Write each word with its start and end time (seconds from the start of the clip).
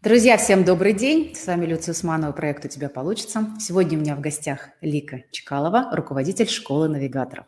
Друзья, 0.00 0.36
всем 0.36 0.64
добрый 0.64 0.92
день. 0.92 1.34
С 1.34 1.48
вами 1.48 1.66
Люция 1.66 1.90
Усманова, 1.90 2.30
проект 2.30 2.64
«У 2.64 2.68
тебя 2.68 2.88
получится». 2.88 3.48
Сегодня 3.58 3.98
у 3.98 4.00
меня 4.00 4.14
в 4.14 4.20
гостях 4.20 4.68
Лика 4.80 5.24
Чекалова, 5.32 5.88
руководитель 5.90 6.48
школы 6.48 6.88
навигаторов. 6.88 7.46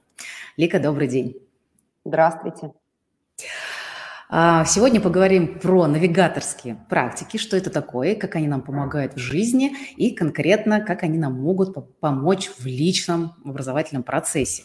Лика, 0.57 0.81
добрый 0.81 1.07
день. 1.07 1.37
Здравствуйте. 2.05 2.73
А, 4.29 4.65
сегодня 4.65 5.01
поговорим 5.01 5.61
про 5.61 5.87
навигаторские 5.87 6.85
практики, 6.89 7.37
что 7.37 7.57
это 7.57 7.71
такое, 7.71 8.17
как 8.17 8.35
они 8.35 8.49
нам 8.49 8.63
помогают 8.63 9.15
в 9.15 9.19
жизни 9.19 9.77
и 9.97 10.11
конкретно, 10.11 10.81
как 10.81 11.05
они 11.05 11.19
нам 11.19 11.35
могут 11.35 12.01
помочь 12.01 12.51
в 12.59 12.67
личном 12.67 13.37
образовательном 13.45 14.03
процессе. 14.03 14.65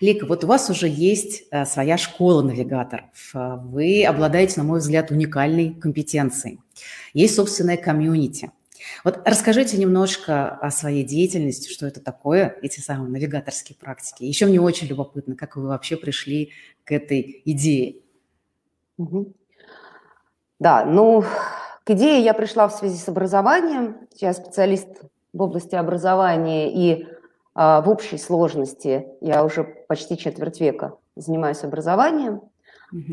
Лика, 0.00 0.26
вот 0.26 0.44
у 0.44 0.46
вас 0.46 0.70
уже 0.70 0.88
есть 0.88 1.44
э, 1.50 1.64
своя 1.64 1.96
школа 1.96 2.42
навигаторов. 2.42 3.32
Вы 3.32 4.04
обладаете, 4.04 4.54
на 4.58 4.64
мой 4.64 4.80
взгляд, 4.80 5.10
уникальной 5.10 5.74
компетенцией. 5.74 6.60
Есть 7.14 7.36
собственная 7.36 7.76
комьюнити. 7.76 8.50
Вот 9.04 9.20
расскажите 9.24 9.76
немножко 9.76 10.50
о 10.50 10.70
своей 10.70 11.04
деятельности, 11.04 11.72
что 11.72 11.86
это 11.86 12.00
такое, 12.00 12.56
эти 12.62 12.80
самые 12.80 13.10
навигаторские 13.10 13.76
практики. 13.76 14.24
Еще 14.24 14.46
мне 14.46 14.60
очень 14.60 14.86
любопытно, 14.86 15.34
как 15.36 15.56
вы 15.56 15.68
вообще 15.68 15.96
пришли 15.96 16.52
к 16.84 16.92
этой 16.92 17.42
идее. 17.44 17.96
Угу. 18.98 19.32
Да, 20.58 20.84
ну, 20.84 21.24
к 21.84 21.90
идее 21.90 22.20
я 22.22 22.34
пришла 22.34 22.68
в 22.68 22.74
связи 22.74 22.96
с 22.96 23.08
образованием. 23.08 23.96
Я 24.16 24.32
специалист 24.32 24.88
в 25.32 25.42
области 25.42 25.74
образования 25.74 26.72
и 26.72 27.06
в 27.56 27.88
общей 27.88 28.18
сложности 28.18 29.08
я 29.20 29.42
уже 29.42 29.64
почти 29.64 30.18
четверть 30.18 30.60
века 30.60 30.98
занимаюсь 31.16 31.64
образованием. 31.64 32.42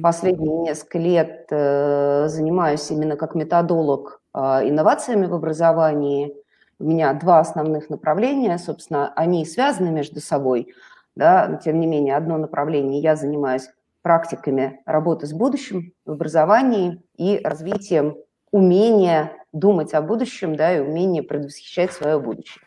Последние 0.03 0.55
несколько 0.57 0.99
лет 0.99 1.47
э, 1.49 2.27
занимаюсь 2.27 2.91
именно 2.91 3.15
как 3.15 3.34
методолог 3.34 4.21
а, 4.34 4.61
инновациями 4.63 5.25
в 5.25 5.34
образовании. 5.34 6.35
У 6.79 6.85
меня 6.85 7.13
два 7.13 7.40
основных 7.40 7.90
направления, 7.90 8.57
собственно, 8.57 9.13
они 9.15 9.45
связаны 9.45 9.90
между 9.90 10.20
собой, 10.20 10.73
да, 11.15 11.48
но 11.48 11.57
тем 11.57 11.79
не 11.79 11.87
менее 11.87 12.15
одно 12.15 12.37
направление 12.37 13.01
я 13.01 13.15
занимаюсь 13.15 13.70
практиками 14.01 14.81
работы 14.85 15.27
с 15.27 15.34
будущим 15.34 15.93
в 16.05 16.12
образовании 16.12 17.01
и 17.15 17.40
развитием 17.43 18.18
умения 18.51 19.31
думать 19.53 19.93
о 19.93 20.01
будущем, 20.01 20.55
да, 20.55 20.75
и 20.75 20.81
умения 20.81 21.23
предвосхищать 21.23 21.93
свое 21.93 22.20
будущее. 22.20 22.62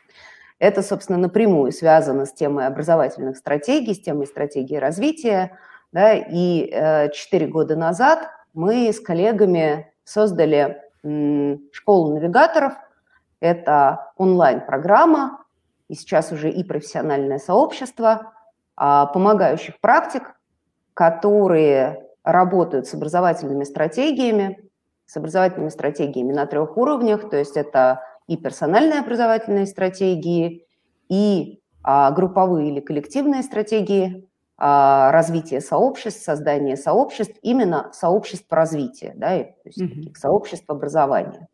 Это, 0.59 0.83
собственно, 0.83 1.19
напрямую 1.19 1.73
связано 1.73 2.25
с 2.25 2.33
темой 2.33 2.67
образовательных 2.67 3.37
стратегий, 3.37 3.95
с 3.95 4.01
темой 4.01 4.27
стратегии 4.27 4.77
развития. 4.77 5.59
Да, 5.93 6.15
и 6.15 6.69
э, 6.71 7.11
четыре 7.13 7.47
года 7.47 7.77
назад 7.77 8.31
мы 8.55 8.93
с 8.93 9.01
коллегами 9.01 9.93
создали 10.05 10.83
школу 11.73 12.15
навигаторов. 12.15 12.73
Это 13.41 14.13
онлайн-программа, 14.17 15.45
и 15.89 15.95
сейчас 15.95 16.33
уже 16.33 16.51
и 16.51 16.65
профессиональное 16.65 17.39
сообщество 17.39 18.33
а, 18.77 19.07
помогающих 19.07 19.79
практик, 19.81 20.35
которые 20.95 22.07
работают 22.25 22.87
с 22.87 22.95
образовательными 22.95 23.65
стратегиями, 23.65 24.69
с 25.05 25.17
образовательными 25.17 25.69
стратегиями 25.69 26.33
на 26.33 26.47
трех 26.47 26.77
уровнях, 26.77 27.29
то 27.31 27.37
есть 27.37 27.57
это 27.57 28.03
и 28.27 28.37
персональные 28.37 29.01
образовательные 29.01 29.67
стратегии, 29.67 30.67
и 31.09 31.61
а, 31.83 32.11
групповые 32.11 32.71
или 32.71 32.81
коллективные 32.81 33.43
стратегии 33.43 34.29
а, 34.59 35.13
развития 35.13 35.61
сообществ, 35.61 36.25
создания 36.25 36.77
сообществ, 36.77 37.37
именно 37.43 37.91
сообществ 37.93 38.47
развития, 38.51 39.13
да, 39.17 39.39
то 39.39 39.55
есть 39.65 39.81
mm-hmm. 39.81 39.89
таких 39.89 40.17
сообществ 40.17 40.69
образования. 40.69 41.49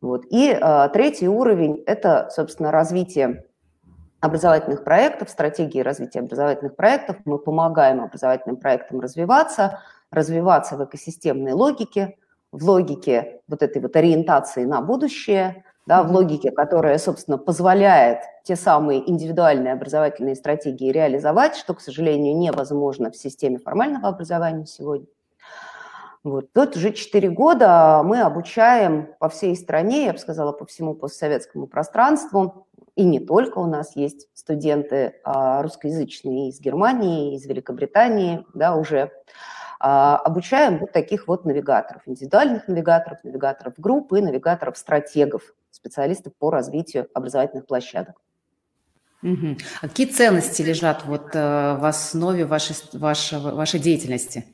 Вот. 0.00 0.26
И 0.30 0.56
а, 0.60 0.88
третий 0.90 1.28
уровень– 1.28 1.82
это, 1.86 2.28
собственно, 2.30 2.70
развитие 2.70 3.44
образовательных 4.20 4.84
проектов, 4.84 5.30
стратегии 5.30 5.80
развития 5.80 6.20
образовательных 6.20 6.76
проектов. 6.76 7.16
Мы 7.24 7.38
помогаем 7.38 8.02
образовательным 8.02 8.56
проектам 8.56 9.00
развиваться, 9.00 9.80
развиваться 10.10 10.76
в 10.76 10.84
экосистемной 10.84 11.52
логике, 11.52 12.16
в 12.52 12.64
логике 12.64 13.40
вот 13.48 13.62
этой 13.62 13.82
вот 13.82 13.96
ориентации 13.96 14.64
на 14.64 14.80
будущее, 14.80 15.64
да, 15.86 16.02
в 16.02 16.10
логике, 16.10 16.50
которая, 16.50 16.98
собственно, 16.98 17.38
позволяет 17.38 18.20
те 18.42 18.56
самые 18.56 19.08
индивидуальные 19.08 19.74
образовательные 19.74 20.34
стратегии 20.34 20.90
реализовать, 20.90 21.56
что, 21.56 21.74
к 21.74 21.80
сожалению, 21.80 22.36
невозможно 22.36 23.10
в 23.10 23.16
системе 23.16 23.58
формального 23.58 24.08
образования 24.08 24.66
сегодня. 24.66 25.06
Вот. 26.22 26.50
Тут 26.54 26.76
уже 26.76 26.92
4 26.92 27.28
года 27.28 28.02
мы 28.02 28.22
обучаем 28.22 29.08
по 29.18 29.28
всей 29.28 29.54
стране, 29.56 30.06
я 30.06 30.12
бы 30.14 30.18
сказала, 30.18 30.52
по 30.52 30.64
всему 30.64 30.94
постсоветскому 30.94 31.66
пространству, 31.66 32.66
и 32.96 33.04
не 33.04 33.20
только 33.20 33.58
у 33.58 33.66
нас 33.66 33.94
есть 33.94 34.28
студенты 34.32 35.16
а, 35.24 35.62
русскоязычные 35.62 36.48
из 36.48 36.60
Германии, 36.60 37.34
из 37.34 37.44
Великобритании, 37.44 38.46
да, 38.54 38.74
уже 38.74 39.10
а, 39.80 40.16
обучаем 40.16 40.78
вот 40.78 40.92
таких 40.92 41.28
вот 41.28 41.44
навигаторов, 41.44 42.02
индивидуальных 42.06 42.68
навигаторов, 42.68 43.18
навигаторов 43.22 43.74
группы, 43.76 44.22
навигаторов-стратегов, 44.22 45.42
специалистов 45.84 46.32
по 46.38 46.50
развитию 46.50 47.08
образовательных 47.12 47.66
площадок. 47.66 48.16
Угу. 49.22 49.56
А 49.82 49.88
какие 49.88 50.06
ценности 50.06 50.62
лежат 50.62 51.04
вот 51.04 51.34
э, 51.34 51.76
в 51.78 51.84
основе 51.84 52.44
вашей, 52.44 52.76
вашей, 52.92 53.38
вашей 53.38 53.80
деятельности? 53.80 54.44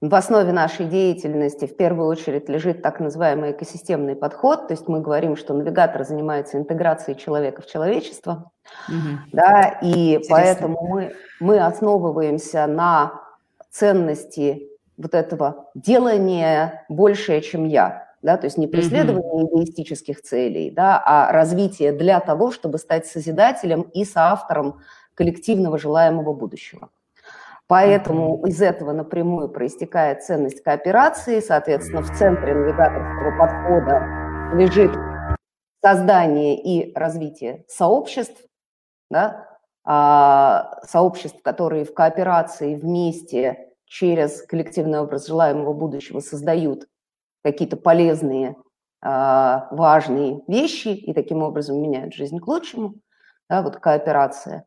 В 0.00 0.14
основе 0.14 0.52
нашей 0.52 0.86
деятельности 0.86 1.66
в 1.66 1.76
первую 1.76 2.08
очередь 2.08 2.48
лежит 2.48 2.82
так 2.82 3.00
называемый 3.00 3.52
экосистемный 3.52 4.16
подход, 4.16 4.68
то 4.68 4.72
есть 4.72 4.88
мы 4.88 5.00
говорим, 5.00 5.36
что 5.36 5.52
навигатор 5.52 6.04
занимается 6.04 6.56
интеграцией 6.56 7.18
человека 7.18 7.62
в 7.62 7.66
человечество, 7.66 8.50
угу. 8.88 9.18
да, 9.32 9.78
и 9.82 10.14
Интересно. 10.14 10.34
поэтому 10.34 10.88
мы, 10.88 11.14
мы 11.38 11.58
основываемся 11.58 12.66
на 12.66 13.20
ценности 13.70 14.68
вот 14.96 15.14
этого 15.14 15.66
делания 15.74 16.84
большее, 16.88 17.42
чем 17.42 17.66
я 17.66 18.09
да, 18.22 18.36
то 18.36 18.46
есть 18.46 18.58
не 18.58 18.66
преследование 18.66 19.44
mm-hmm. 19.44 19.48
эгоистических 19.48 20.22
целей, 20.22 20.70
да, 20.70 21.02
а 21.04 21.32
развитие 21.32 21.92
для 21.92 22.20
того, 22.20 22.50
чтобы 22.50 22.78
стать 22.78 23.06
созидателем 23.06 23.82
и 23.82 24.04
соавтором 24.04 24.80
коллективного 25.14 25.78
желаемого 25.78 26.32
будущего. 26.32 26.90
Поэтому 27.66 28.44
из 28.46 28.60
этого 28.60 28.92
напрямую 28.92 29.48
проистекает 29.48 30.24
ценность 30.24 30.62
кооперации, 30.62 31.40
соответственно, 31.40 32.02
в 32.02 32.10
центре 32.18 32.52
навигаторского 32.52 33.38
подхода 33.38 34.56
лежит 34.56 34.90
создание 35.80 36.60
и 36.60 36.92
развитие 36.98 37.64
сообществ, 37.68 38.42
да, 39.08 39.46
а, 39.84 40.80
сообществ, 40.82 41.40
которые 41.42 41.84
в 41.84 41.94
кооперации 41.94 42.74
вместе 42.74 43.68
через 43.86 44.42
коллективный 44.42 45.00
образ 45.00 45.26
желаемого 45.26 45.72
будущего 45.72 46.20
создают 46.20 46.86
какие-то 47.42 47.76
полезные, 47.76 48.56
а, 49.02 49.68
важные 49.70 50.42
вещи 50.46 50.88
и 50.88 51.12
таким 51.12 51.42
образом 51.42 51.80
меняют 51.80 52.14
жизнь 52.14 52.38
к 52.38 52.46
лучшему, 52.46 52.94
да, 53.48 53.62
вот 53.62 53.76
кооперация. 53.76 54.64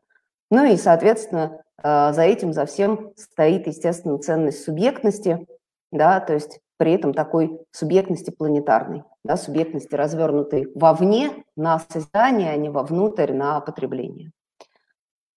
Ну 0.50 0.64
и, 0.64 0.76
соответственно, 0.76 1.62
а, 1.82 2.12
за 2.12 2.22
этим, 2.22 2.52
за 2.52 2.66
всем 2.66 3.12
стоит, 3.16 3.66
естественно, 3.66 4.18
ценность 4.18 4.64
субъектности, 4.64 5.46
да, 5.92 6.20
то 6.20 6.34
есть 6.34 6.60
при 6.76 6.92
этом 6.92 7.14
такой 7.14 7.60
субъектности 7.70 8.30
планетарной, 8.30 9.04
да, 9.24 9.36
субъектности, 9.36 9.94
развернутой 9.94 10.70
вовне 10.74 11.44
на 11.56 11.80
создание, 11.88 12.50
а 12.50 12.56
не 12.56 12.68
вовнутрь 12.68 13.32
на 13.32 13.60
потребление. 13.60 14.32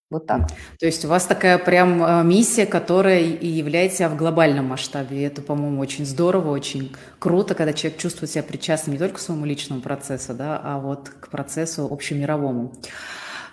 Вот 0.09 0.25
так. 0.25 0.47
То 0.79 0.85
есть 0.85 1.03
у 1.03 1.09
вас 1.09 1.25
такая 1.25 1.57
прям 1.57 2.01
э, 2.01 2.23
миссия, 2.23 2.65
которая 2.65 3.19
и 3.19 3.47
является 3.47 4.07
в 4.07 4.15
глобальном 4.15 4.67
масштабе. 4.67 5.17
И 5.17 5.21
это, 5.21 5.41
по-моему, 5.41 5.81
очень 5.81 6.05
здорово, 6.05 6.51
очень 6.51 6.95
круто, 7.19 7.55
когда 7.55 7.73
человек 7.73 7.99
чувствует 7.99 8.31
себя 8.31 8.43
причастным 8.43 8.93
не 8.93 8.99
только 8.99 9.15
к 9.15 9.19
своему 9.19 9.43
личному 9.43 9.81
процессу, 9.81 10.33
да, 10.33 10.61
а 10.63 10.79
вот 10.79 11.09
к 11.09 11.27
процессу 11.27 11.89
общемировому. 11.91 12.73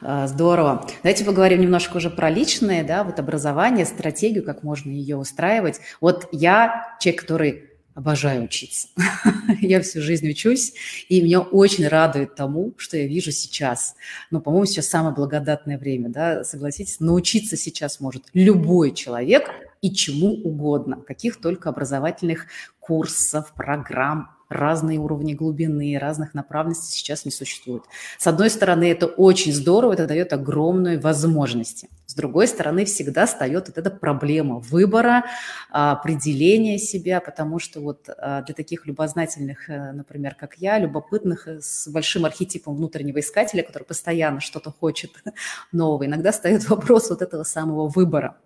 Э, 0.01 0.29
здорово. 0.29 0.87
Давайте 1.03 1.25
поговорим 1.25 1.61
немножко 1.61 1.97
уже 1.97 2.09
про 2.09 2.31
личное, 2.31 2.85
да, 2.85 3.03
вот 3.03 3.19
образование, 3.19 3.85
стратегию, 3.85 4.45
как 4.45 4.63
можно 4.63 4.91
ее 4.91 5.17
устраивать. 5.17 5.81
Вот 6.01 6.29
я 6.31 6.97
человек, 7.01 7.23
который 7.23 7.74
обожаю 7.95 8.45
учиться. 8.45 8.89
я 9.61 9.81
всю 9.81 10.03
жизнь 10.03 10.29
учусь, 10.29 10.75
и 11.09 11.21
меня 11.21 11.41
очень 11.41 11.87
радует 11.87 12.35
тому, 12.35 12.75
что 12.77 12.97
я 12.97 13.07
вижу 13.07 13.31
сейчас. 13.33 13.95
Ну, 14.31 14.41
по-моему, 14.41 14.67
сейчас 14.67 14.89
самое 14.89 15.15
благодатное 15.15 15.79
время, 15.79 16.09
да, 16.09 16.45
согласитесь, 16.45 17.01
научиться 17.01 17.57
сейчас 17.57 18.01
может 18.01 18.25
любой 18.35 18.93
человек 18.93 19.51
и 19.81 19.93
чему 19.93 20.29
угодно, 20.29 20.97
каких 20.97 21.41
только 21.41 21.69
образовательных 21.69 22.47
курсов, 22.81 23.53
программ, 23.55 24.31
разные 24.55 24.99
уровни 24.99 25.35
глубины, 25.35 25.99
разных 25.99 26.35
направленностей 26.35 26.93
сейчас 26.93 27.25
не 27.25 27.31
существует. 27.31 27.83
С 28.19 28.27
одной 28.27 28.51
стороны, 28.51 28.91
это 28.91 29.07
очень 29.07 29.53
здорово, 29.53 29.95
это 29.95 30.07
дает 30.07 30.33
огромные 30.33 30.99
возможности. 30.99 31.89
С 32.07 32.15
другой 32.15 32.47
стороны, 32.47 32.85
всегда 32.85 33.27
встает 33.27 33.69
вот 33.69 33.79
эта 33.79 33.91
проблема 33.91 34.59
выбора, 34.59 35.25
а, 35.71 35.93
определения 35.93 36.79
себя, 36.79 37.21
потому 37.21 37.59
что 37.59 37.81
вот 37.81 38.09
а, 38.09 38.43
для 38.43 38.55
таких 38.55 38.87
любознательных, 38.87 39.69
э, 39.71 39.93
например, 39.93 40.35
как 40.35 40.55
я, 40.59 40.79
любопытных, 40.79 41.49
э, 41.49 41.61
с 41.61 41.89
большим 41.89 42.25
архетипом 42.25 42.77
внутреннего 42.77 43.21
искателя, 43.21 43.63
который 43.63 43.85
постоянно 43.85 44.41
что-то 44.41 44.71
хочет 44.71 45.11
нового, 45.73 46.07
иногда 46.07 46.31
встает 46.31 46.69
вопрос 46.69 47.11
вот 47.11 47.23
этого 47.23 47.43
самого 47.43 47.89
выбора. 47.89 48.37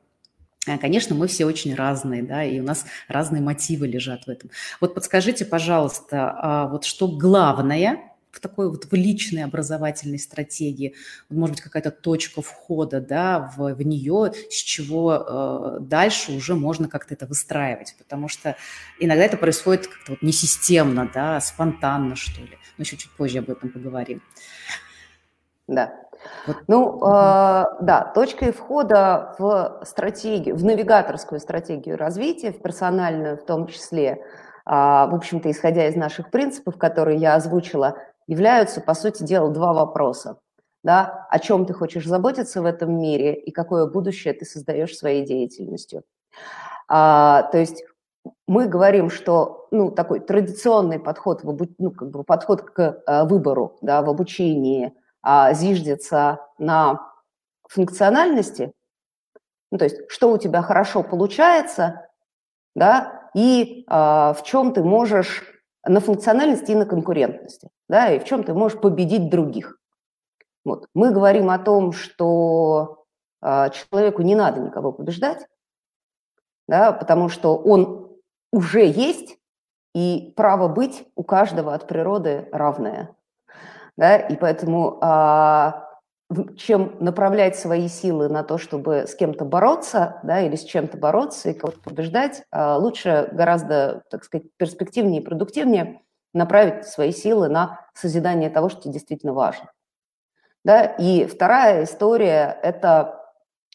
Конечно, 0.77 1.15
мы 1.15 1.29
все 1.29 1.47
очень 1.47 1.75
разные, 1.75 2.23
да, 2.23 2.45
и 2.45 2.61
у 2.61 2.63
нас 2.63 2.85
разные 3.09 3.41
мотивы 3.41 3.87
лежат 3.87 4.25
в 4.27 4.29
этом. 4.29 4.51
Вот 4.81 4.95
подскажите, 4.95 5.45
пожалуйста, 5.45 6.35
а 6.37 6.69
вот 6.69 6.85
что 6.85 7.09
главное 7.09 8.09
в 8.31 8.41
такой 8.41 8.71
вот 8.71 8.85
в 8.85 8.93
личной 8.93 9.45
образовательной 9.45 10.19
стратегии, 10.19 10.95
может 11.29 11.57
быть, 11.57 11.65
какая-то 11.65 11.91
точка 11.91 12.43
входа, 12.43 13.01
да, 13.01 13.53
в, 13.57 13.75
в 13.75 13.83
нее, 13.83 14.33
с 14.51 14.57
чего 14.57 15.15
э, 15.15 15.79
дальше 15.81 16.33
уже 16.33 16.55
можно 16.55 16.89
как-то 16.89 17.15
это 17.15 17.27
выстраивать, 17.27 17.97
потому 17.99 18.29
что 18.29 18.57
иногда 19.01 19.25
это 19.25 19.37
происходит 19.37 19.89
как-то 19.89 20.13
вот 20.13 20.23
несистемно, 20.23 21.11
да, 21.13 21.41
спонтанно, 21.41 22.17
что 22.17 22.41
ли. 22.41 22.59
Но 22.77 22.83
еще 22.83 22.97
чуть 22.97 23.11
позже 23.11 23.39
об 23.39 23.51
этом 23.51 23.71
поговорим. 23.71 24.23
Да, 25.67 25.93
ну, 26.67 26.99
э, 26.99 27.65
да, 27.81 28.13
точкой 28.15 28.53
входа 28.53 29.35
в 29.39 29.81
стратегию, 29.85 30.57
в 30.57 30.65
навигаторскую 30.65 31.41
стратегию 31.41 31.97
развития, 31.97 32.53
в 32.53 32.61
персональную 32.61 33.37
в 33.37 33.45
том 33.45 33.67
числе, 33.67 34.07
э, 34.07 34.19
в 34.67 35.15
общем-то, 35.15 35.51
исходя 35.51 35.87
из 35.89 35.97
наших 35.97 36.31
принципов, 36.31 36.77
которые 36.77 37.19
я 37.19 37.35
озвучила, 37.35 37.97
являются, 38.27 38.81
по 38.81 38.95
сути 38.95 39.23
дела, 39.23 39.51
два 39.51 39.73
вопроса. 39.73 40.39
Да, 40.85 41.27
о 41.29 41.41
чем 41.41 41.67
ты 41.67 41.75
хочешь 41.75 42.07
заботиться 42.07 42.63
в 42.63 42.65
этом 42.65 42.97
мире 42.97 43.35
и 43.35 43.51
какое 43.51 43.87
будущее 43.87 44.33
ты 44.33 44.45
создаешь 44.45 44.97
своей 44.97 45.27
деятельностью. 45.27 46.05
А, 46.89 47.43
то 47.51 47.59
есть 47.59 47.83
мы 48.47 48.69
говорим, 48.69 49.11
что 49.11 49.67
ну, 49.73 49.91
такой 49.91 50.21
традиционный 50.21 51.01
подход, 51.01 51.43
в, 51.43 51.67
ну, 51.79 51.91
как 51.91 52.11
бы 52.11 52.23
подход 52.23 52.63
к 52.63 53.03
а, 53.07 53.25
выбору 53.25 53.77
да, 53.83 54.03
в 54.03 54.09
обучении– 54.09 54.95
а, 55.31 55.53
зиждется 55.53 56.41
на 56.57 57.13
функциональности, 57.69 58.73
ну, 59.71 59.77
то 59.77 59.85
есть 59.85 60.11
что 60.11 60.33
у 60.33 60.39
тебя 60.39 60.63
хорошо 60.63 61.03
получается, 61.03 62.09
да, 62.75 63.31
и 63.35 63.85
а, 63.89 64.33
в 64.33 64.43
чем 64.43 64.73
ты 64.73 64.83
можешь 64.83 65.45
на 65.85 66.01
функциональности 66.01 66.71
и 66.71 66.75
на 66.75 66.87
конкурентности, 66.87 67.69
да, 67.91 68.11
и 68.11 68.19
в 68.21 68.25
чем 68.25 68.43
ты 68.43 68.55
можешь 68.55 68.81
победить 68.81 69.29
других. 69.29 69.79
Вот. 70.65 70.87
Мы 70.95 71.11
говорим 71.11 71.51
о 71.51 71.59
том, 71.59 71.93
что 71.93 73.05
а, 73.43 73.69
человеку 73.69 74.23
не 74.23 74.35
надо 74.35 74.61
никого 74.61 74.93
побеждать, 74.93 75.47
да, 76.67 76.91
потому 76.91 77.29
что 77.29 77.55
он 77.59 78.17
уже 78.51 78.87
есть, 78.87 79.37
и 79.95 80.33
право 80.37 80.69
быть 80.69 81.07
у 81.17 81.23
каждого 81.23 81.75
от 81.75 81.87
природы 81.87 82.49
равное 82.51 83.15
да, 83.99 84.17
и 84.17 84.37
поэтому 84.37 84.97
а, 85.03 85.89
чем 86.57 86.95
направлять 87.01 87.59
свои 87.59 87.89
силы 87.89 88.29
на 88.29 88.45
то, 88.45 88.57
чтобы 88.57 89.09
с 89.09 89.15
кем-то 89.17 89.45
бороться, 89.45 90.21
да, 90.23 90.41
или 90.41 90.55
с 90.55 90.63
чем-то 90.63 90.97
бороться 90.97 91.51
и 91.51 91.55
кого-то 91.55 91.81
побеждать, 91.81 92.45
а, 92.53 92.77
лучше 92.77 93.29
гораздо, 93.33 94.05
так 94.09 94.23
сказать, 94.23 94.47
перспективнее 94.57 95.21
и 95.21 95.25
продуктивнее 95.25 96.01
направить 96.33 96.87
свои 96.87 97.11
силы 97.11 97.49
на 97.49 97.81
созидание 97.93 98.51
того, 98.51 98.69
что 98.69 98.83
тебе 98.83 98.93
действительно 98.93 99.33
важно. 99.33 99.73
Да? 100.65 100.85
И 100.85 101.27
вторая 101.27 101.83
история– 101.83 102.57
это 102.63 103.21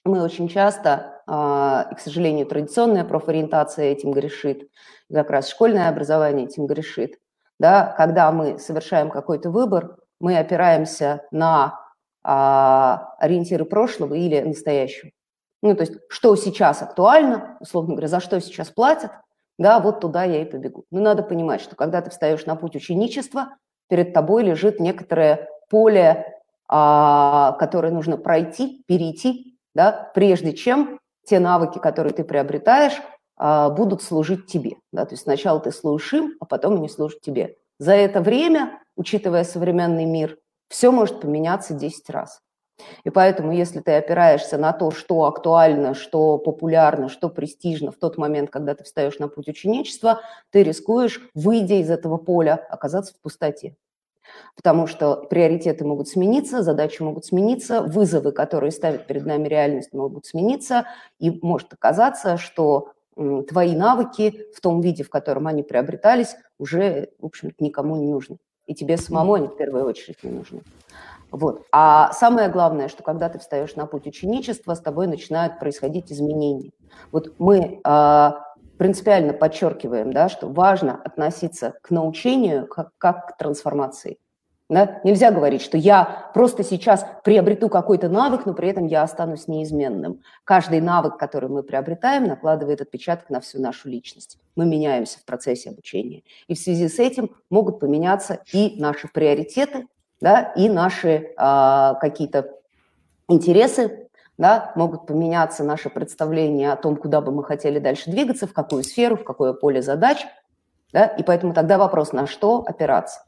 мы 0.05 0.23
очень 0.23 0.47
часто, 0.47 1.21
а, 1.27 1.89
и, 1.91 1.95
к 1.95 1.99
сожалению, 1.99 2.45
традиционная 2.45 3.03
профориентация 3.03 3.87
этим 3.87 4.11
грешит, 4.11 4.69
как 5.11 5.29
раз 5.29 5.49
школьное 5.49 5.89
образование 5.89 6.45
этим 6.45 6.65
грешит, 6.65 7.19
да? 7.59 7.93
когда 7.97 8.31
мы 8.31 8.57
совершаем 8.57 9.09
какой-то 9.09 9.49
выбор, 9.49 9.97
мы 10.23 10.37
опираемся 10.37 11.25
на 11.31 11.81
а, 12.23 13.13
ориентиры 13.19 13.65
прошлого 13.65 14.13
или 14.13 14.39
настоящего. 14.39 15.11
Ну, 15.61 15.75
то 15.75 15.81
есть, 15.81 15.93
что 16.07 16.33
сейчас 16.37 16.81
актуально, 16.81 17.57
условно 17.59 17.91
говоря, 17.91 18.07
за 18.07 18.21
что 18.21 18.39
сейчас 18.39 18.69
платят, 18.69 19.11
да, 19.59 19.81
вот 19.81 19.99
туда 19.99 20.23
я 20.23 20.41
и 20.41 20.45
побегу. 20.45 20.85
Но 20.91 21.01
надо 21.01 21.23
понимать, 21.23 21.59
что 21.59 21.75
когда 21.75 22.01
ты 22.01 22.09
встаешь 22.09 22.45
на 22.45 22.55
путь 22.55 22.73
ученичества, 22.77 23.49
перед 23.89 24.13
тобой 24.13 24.43
лежит 24.43 24.79
некоторое 24.79 25.49
поле, 25.69 26.39
а, 26.69 27.51
которое 27.59 27.91
нужно 27.91 28.15
пройти, 28.15 28.81
перейти, 28.87 29.57
да, 29.75 30.09
прежде 30.15 30.53
чем 30.53 30.99
те 31.25 31.39
навыки, 31.39 31.79
которые 31.79 32.13
ты 32.13 32.23
приобретаешь, 32.23 33.01
а, 33.35 33.69
будут 33.69 34.01
служить 34.01 34.45
тебе. 34.45 34.77
Да? 34.93 35.05
То 35.05 35.15
есть 35.15 35.23
сначала 35.23 35.59
ты 35.59 35.73
служишь 35.73 36.13
им, 36.13 36.33
а 36.39 36.45
потом 36.45 36.75
они 36.75 36.87
служат 36.87 37.19
тебе. 37.19 37.57
За 37.77 37.91
это 37.91 38.21
время 38.21 38.79
учитывая 38.95 39.43
современный 39.43 40.05
мир, 40.05 40.37
все 40.69 40.91
может 40.91 41.21
поменяться 41.21 41.73
10 41.73 42.09
раз. 42.09 42.41
И 43.03 43.09
поэтому, 43.09 43.51
если 43.51 43.79
ты 43.79 43.93
опираешься 43.93 44.57
на 44.57 44.73
то, 44.73 44.91
что 44.91 45.25
актуально, 45.25 45.93
что 45.93 46.37
популярно, 46.37 47.07
что 47.07 47.29
престижно 47.29 47.91
в 47.91 47.97
тот 47.97 48.17
момент, 48.17 48.49
когда 48.49 48.73
ты 48.73 48.83
встаешь 48.83 49.19
на 49.19 49.27
путь 49.27 49.47
ученичества, 49.47 50.21
ты 50.49 50.63
рискуешь, 50.63 51.21
выйдя 51.35 51.75
из 51.75 51.89
этого 51.89 52.17
поля, 52.17 52.55
оказаться 52.69 53.13
в 53.13 53.21
пустоте. 53.21 53.75
Потому 54.55 54.87
что 54.87 55.15
приоритеты 55.15 55.85
могут 55.85 56.07
смениться, 56.07 56.63
задачи 56.63 57.01
могут 57.01 57.25
смениться, 57.25 57.81
вызовы, 57.81 58.31
которые 58.31 58.71
ставят 58.71 59.05
перед 59.05 59.25
нами 59.25 59.47
реальность, 59.47 59.93
могут 59.93 60.25
смениться, 60.25 60.87
и 61.19 61.39
может 61.41 61.73
оказаться, 61.73 62.37
что 62.37 62.93
твои 63.15 63.75
навыки 63.75 64.47
в 64.55 64.61
том 64.61 64.81
виде, 64.81 65.03
в 65.03 65.09
котором 65.09 65.45
они 65.45 65.61
приобретались, 65.61 66.35
уже, 66.57 67.09
в 67.19 67.25
общем-то, 67.25 67.63
никому 67.63 67.95
не 67.95 68.07
нужны. 68.07 68.37
И 68.67 68.73
тебе 68.73 68.97
самому 68.97 69.33
они 69.33 69.47
в 69.47 69.57
первую 69.57 69.85
очередь 69.85 70.23
не 70.23 70.31
нужны. 70.31 70.61
Вот. 71.31 71.65
А 71.71 72.13
самое 72.13 72.47
главное, 72.49 72.87
что 72.87 73.01
когда 73.01 73.27
ты 73.27 73.39
встаешь 73.39 73.75
на 73.75 73.87
путь 73.87 74.05
ученичества, 74.05 74.75
с 74.75 74.79
тобой 74.79 75.07
начинают 75.07 75.59
происходить 75.59 76.11
изменения. 76.11 76.71
Вот 77.11 77.33
мы 77.39 77.81
э, 77.83 78.31
принципиально 78.77 79.33
подчеркиваем, 79.33 80.13
да, 80.13 80.29
что 80.29 80.47
важно 80.47 81.01
относиться 81.03 81.73
к 81.81 81.89
научению 81.89 82.67
как, 82.67 82.91
как 82.97 83.27
к 83.29 83.37
трансформации. 83.37 84.19
Да? 84.69 85.01
Нельзя 85.03 85.31
говорить, 85.31 85.61
что 85.61 85.77
я 85.77 86.31
просто 86.33 86.63
сейчас 86.63 87.05
приобрету 87.23 87.69
какой-то 87.69 88.09
навык, 88.09 88.45
но 88.45 88.53
при 88.53 88.69
этом 88.69 88.85
я 88.85 89.03
останусь 89.03 89.47
неизменным. 89.47 90.21
Каждый 90.45 90.79
навык, 90.79 91.17
который 91.17 91.49
мы 91.49 91.63
приобретаем, 91.63 92.25
накладывает 92.25 92.81
отпечаток 92.81 93.29
на 93.29 93.41
всю 93.41 93.61
нашу 93.61 93.89
личность. 93.89 94.39
Мы 94.55 94.65
меняемся 94.65 95.19
в 95.19 95.25
процессе 95.25 95.69
обучения. 95.69 96.23
И 96.47 96.55
в 96.55 96.59
связи 96.59 96.87
с 96.87 96.97
этим 96.97 97.31
могут 97.49 97.79
поменяться 97.79 98.39
и 98.51 98.79
наши 98.79 99.07
приоритеты, 99.07 99.87
да, 100.21 100.53
и 100.55 100.69
наши 100.69 101.33
а, 101.35 101.95
какие-то 101.95 102.49
интересы, 103.27 104.09
да, 104.37 104.71
могут 104.75 105.05
поменяться 105.05 105.63
наши 105.63 105.89
представления 105.89 106.71
о 106.71 106.77
том, 106.77 106.95
куда 106.95 107.21
бы 107.21 107.31
мы 107.31 107.43
хотели 107.43 107.79
дальше 107.79 108.09
двигаться, 108.09 108.47
в 108.47 108.53
какую 108.53 108.83
сферу, 108.83 109.17
в 109.17 109.23
какое 109.23 109.53
поле 109.53 109.81
задач. 109.81 110.25
Да, 110.91 111.05
и 111.05 111.23
поэтому 111.23 111.53
тогда 111.53 111.77
вопрос, 111.77 112.13
на 112.13 112.27
что 112.27 112.63
опираться. 112.65 113.23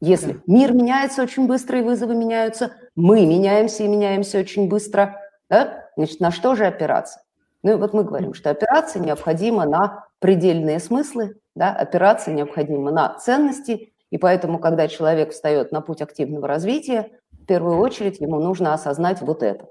Если 0.00 0.40
мир 0.46 0.72
меняется 0.72 1.22
очень 1.22 1.46
быстро 1.46 1.78
и 1.78 1.82
вызовы 1.82 2.14
меняются, 2.14 2.72
мы 2.94 3.24
меняемся 3.24 3.84
и 3.84 3.88
меняемся 3.88 4.38
очень 4.38 4.68
быстро, 4.68 5.20
да? 5.48 5.88
значит, 5.96 6.20
на 6.20 6.30
что 6.30 6.54
же 6.54 6.66
опираться? 6.66 7.22
Ну 7.62 7.72
и 7.72 7.76
вот 7.76 7.94
мы 7.94 8.04
говорим, 8.04 8.34
что 8.34 8.50
опираться 8.50 8.98
необходимо 8.98 9.64
на 9.64 10.06
предельные 10.18 10.80
смыслы, 10.80 11.36
да? 11.54 11.72
опираться 11.74 12.30
необходимо 12.30 12.90
на 12.90 13.14
ценности, 13.18 13.92
и 14.10 14.18
поэтому, 14.18 14.58
когда 14.58 14.86
человек 14.86 15.32
встает 15.32 15.72
на 15.72 15.80
путь 15.80 16.02
активного 16.02 16.46
развития, 16.46 17.10
в 17.32 17.46
первую 17.46 17.78
очередь 17.78 18.20
ему 18.20 18.38
нужно 18.38 18.74
осознать 18.74 19.20
вот 19.22 19.42
это. 19.42 19.66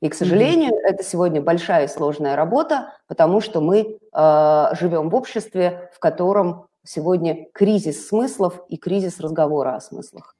И, 0.00 0.08
к 0.08 0.14
сожалению, 0.14 0.72
mm-hmm. 0.72 0.88
это 0.88 1.02
сегодня 1.04 1.42
большая 1.42 1.84
и 1.84 1.88
сложная 1.88 2.34
работа, 2.34 2.94
потому 3.06 3.40
что 3.40 3.60
мы 3.60 3.98
э, 4.12 4.66
живем 4.80 5.10
в 5.10 5.14
обществе, 5.14 5.90
в 5.94 5.98
котором 5.98 6.68
сегодня 6.84 7.46
кризис 7.52 8.08
смыслов 8.08 8.60
и 8.68 8.76
кризис 8.76 9.20
разговора 9.20 9.76
о 9.76 9.80
смыслах. 9.80 10.36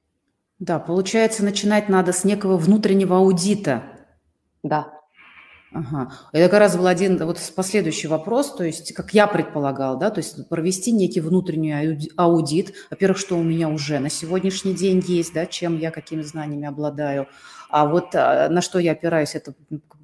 Да, 0.59 0.79
получается, 0.79 1.43
начинать 1.43 1.89
надо 1.89 2.13
с 2.13 2.23
некого 2.23 2.57
внутреннего 2.57 3.17
аудита. 3.17 3.83
Да. 4.63 5.00
Ага. 5.73 6.11
Это 6.33 6.49
как 6.49 6.59
раз 6.59 6.75
был 6.75 6.87
один 6.87 7.17
вот 7.25 7.39
последующий 7.55 8.09
вопрос, 8.09 8.53
то 8.55 8.63
есть, 8.65 8.93
как 8.93 9.13
я 9.13 9.25
предполагал, 9.25 9.97
да, 9.97 10.09
то 10.09 10.19
есть 10.19 10.49
провести 10.49 10.91
некий 10.91 11.21
внутренний 11.21 12.09
аудит, 12.17 12.73
во-первых, 12.89 13.17
что 13.17 13.37
у 13.37 13.43
меня 13.43 13.69
уже 13.69 13.99
на 13.99 14.09
сегодняшний 14.09 14.73
день 14.73 15.01
есть, 15.07 15.33
да, 15.33 15.45
чем 15.45 15.77
я, 15.77 15.91
какими 15.91 16.23
знаниями 16.23 16.67
обладаю, 16.67 17.27
а 17.69 17.85
вот 17.85 18.13
а, 18.15 18.49
на 18.49 18.61
что 18.61 18.79
я 18.79 18.91
опираюсь, 18.91 19.33
это 19.33 19.53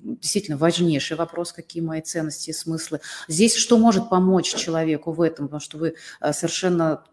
действительно 0.01 0.57
важнейший 0.57 1.17
вопрос, 1.17 1.51
какие 1.51 1.83
мои 1.83 2.01
ценности 2.01 2.51
и 2.51 2.53
смыслы. 2.53 3.01
Здесь 3.27 3.55
что 3.55 3.77
может 3.77 4.09
помочь 4.09 4.55
человеку 4.55 5.11
в 5.11 5.21
этом, 5.21 5.47
потому 5.47 5.59
что 5.59 5.77
вы 5.77 5.95
а, 6.21 6.31
совершенно 6.31 7.03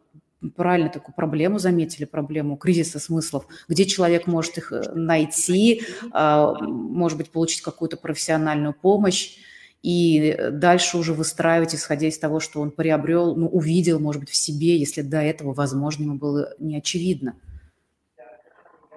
правильно 0.57 0.91
такую 0.91 1.15
проблему 1.15 1.59
заметили, 1.59 2.05
проблему 2.05 2.57
кризиса 2.57 2.99
смыслов, 2.99 3.47
где 3.69 3.85
человек 3.85 4.27
может 4.27 4.59
их 4.59 4.73
э, 4.73 4.93
найти, 4.95 5.83
а, 6.13 6.55
может 6.61 7.19
быть, 7.19 7.31
получить 7.31 7.63
какую-то 7.63 7.97
профессиональную 7.97 8.75
помощь 8.75 9.37
и 9.83 10.37
дальше 10.51 10.97
уже 10.97 11.13
выстраивать, 11.13 11.75
исходя 11.75 12.09
из 12.09 12.19
того, 12.19 12.41
что 12.41 12.61
он 12.61 12.71
приобрел, 12.71 13.37
ну, 13.37 13.49
увидел, 13.49 14.01
может 14.01 14.21
быть, 14.21 14.31
в 14.31 14.37
себе, 14.37 14.79
если 14.79 15.03
до 15.03 15.19
этого, 15.19 15.53
возможно, 15.53 16.05
ему 16.05 16.15
было 16.15 16.55
не 16.59 16.79
очевидно. 16.79 17.37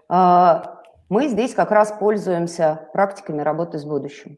А, 0.10 0.82
мы 1.10 1.28
здесь 1.28 1.54
как 1.54 1.72
раз 1.72 1.94
пользуемся 2.00 2.88
практиками 2.94 3.42
работы 3.42 3.80
с 3.80 3.84
будущим. 3.84 4.38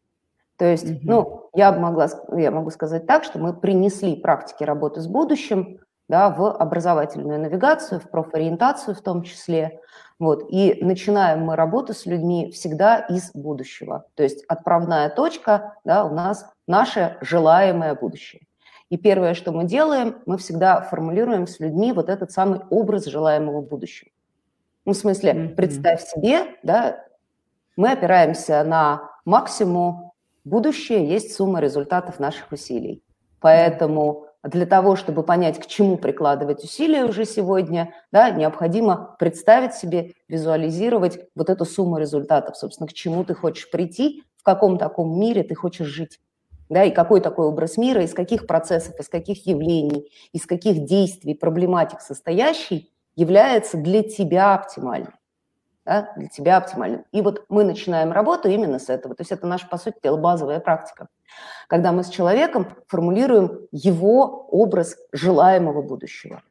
То 0.58 0.66
есть, 0.66 0.86
mm-hmm. 0.86 1.00
ну, 1.04 1.50
я, 1.54 1.72
могла, 1.72 2.10
я 2.36 2.52
могу 2.52 2.70
сказать 2.70 3.08
так, 3.08 3.24
что 3.24 3.40
мы 3.40 3.54
принесли 3.54 4.16
практики 4.16 4.64
работы 4.64 5.02
с 5.02 5.08
будущим 5.08 5.80
да, 6.10 6.30
в 6.32 6.52
образовательную 6.52 7.40
навигацию, 7.40 8.02
в 8.02 8.10
профориентацию 8.10 8.96
в 8.96 9.02
том 9.02 9.22
числе. 9.24 9.80
Вот. 10.18 10.48
И 10.50 10.80
начинаем 10.82 11.46
мы 11.46 11.56
работу 11.56 11.94
с 11.94 12.06
людьми 12.06 12.52
всегда 12.52 12.98
из 12.98 13.32
будущего. 13.34 14.06
То 14.16 14.24
есть 14.24 14.44
отправная 14.48 15.10
точка 15.10 15.76
да, 15.86 16.04
у 16.04 16.14
нас 16.14 16.52
наше 16.68 17.18
желаемое 17.22 17.96
будущее. 17.96 18.42
И 18.90 18.98
первое, 18.98 19.36
что 19.36 19.52
мы 19.52 19.66
делаем, 19.66 20.18
мы 20.26 20.38
всегда 20.40 20.82
формулируем 20.82 21.46
с 21.46 21.60
людьми 21.60 21.94
вот 21.94 22.10
этот 22.10 22.32
самый 22.32 22.62
образ 22.72 23.06
желаемого 23.06 23.62
будущего. 23.62 24.10
Ну, 24.86 24.94
в 24.94 24.98
смысле, 24.98 25.32
mm-hmm. 25.32 25.56
представь 25.56 26.02
себе, 26.02 26.56
да, 26.64 27.06
мы 27.78 27.92
опираемся 27.92 28.64
на 28.64 29.12
максимум 29.26 30.12
будущее, 30.44 31.08
есть 31.08 31.36
сумма 31.36 31.60
результатов 31.60 32.20
наших 32.20 32.52
усилий. 32.52 33.04
Поэтому 33.40 34.29
для 34.44 34.66
того, 34.66 34.96
чтобы 34.96 35.24
понять, 35.24 35.60
к 35.60 35.66
чему 35.66 35.98
прикладывать 35.98 36.64
усилия 36.64 37.06
уже 37.06 37.26
сегодня, 37.26 37.94
да, 38.12 38.30
необходимо 38.30 39.16
представить 39.20 39.74
себе, 39.74 40.14
визуализировать 40.28 41.20
вот 41.36 41.50
эту 41.50 41.66
сумму 41.66 41.98
результатов, 41.98 42.58
собственно, 42.58 42.88
к 42.88 42.94
чему 42.94 43.24
ты 43.24 43.34
хочешь 43.34 43.70
прийти, 43.70 44.24
в 44.38 44.44
каком 44.44 44.78
таком 44.78 45.20
мире 45.20 45.44
ты 45.44 45.56
хочешь 45.56 45.88
жить. 45.88 46.20
Да, 46.70 46.84
и 46.84 46.92
какой 46.92 47.20
такой 47.20 47.48
образ 47.48 47.78
мира, 47.78 48.04
из 48.04 48.14
каких 48.14 48.46
процессов, 48.46 49.00
из 49.00 49.10
каких 49.10 49.46
явлений, 49.48 50.12
из 50.34 50.46
каких 50.46 50.86
действий, 50.86 51.34
проблематик 51.34 52.00
состоящий 52.00 52.92
является 53.16 53.78
для 53.78 54.04
тебя 54.04 54.54
оптимальным. 54.54 55.14
Да, 55.90 56.14
для 56.16 56.28
тебя 56.28 56.58
оптимальным. 56.58 57.04
И 57.12 57.22
вот 57.22 57.46
мы 57.50 57.64
начинаем 57.64 58.12
работу 58.12 58.48
именно 58.48 58.78
с 58.78 58.90
этого. 58.90 59.16
То 59.16 59.22
есть 59.22 59.32
это 59.32 59.48
наша, 59.48 59.68
по 59.68 59.78
сути 59.80 59.98
дела, 60.04 60.18
базовая 60.18 60.60
практика 60.60 61.08
когда 61.68 61.92
мы 61.92 62.04
с 62.04 62.10
человеком 62.10 62.68
формулируем 62.88 63.68
его 63.72 64.48
образ 64.50 64.98
желаемого 65.12 65.84
будущего. 65.84 66.42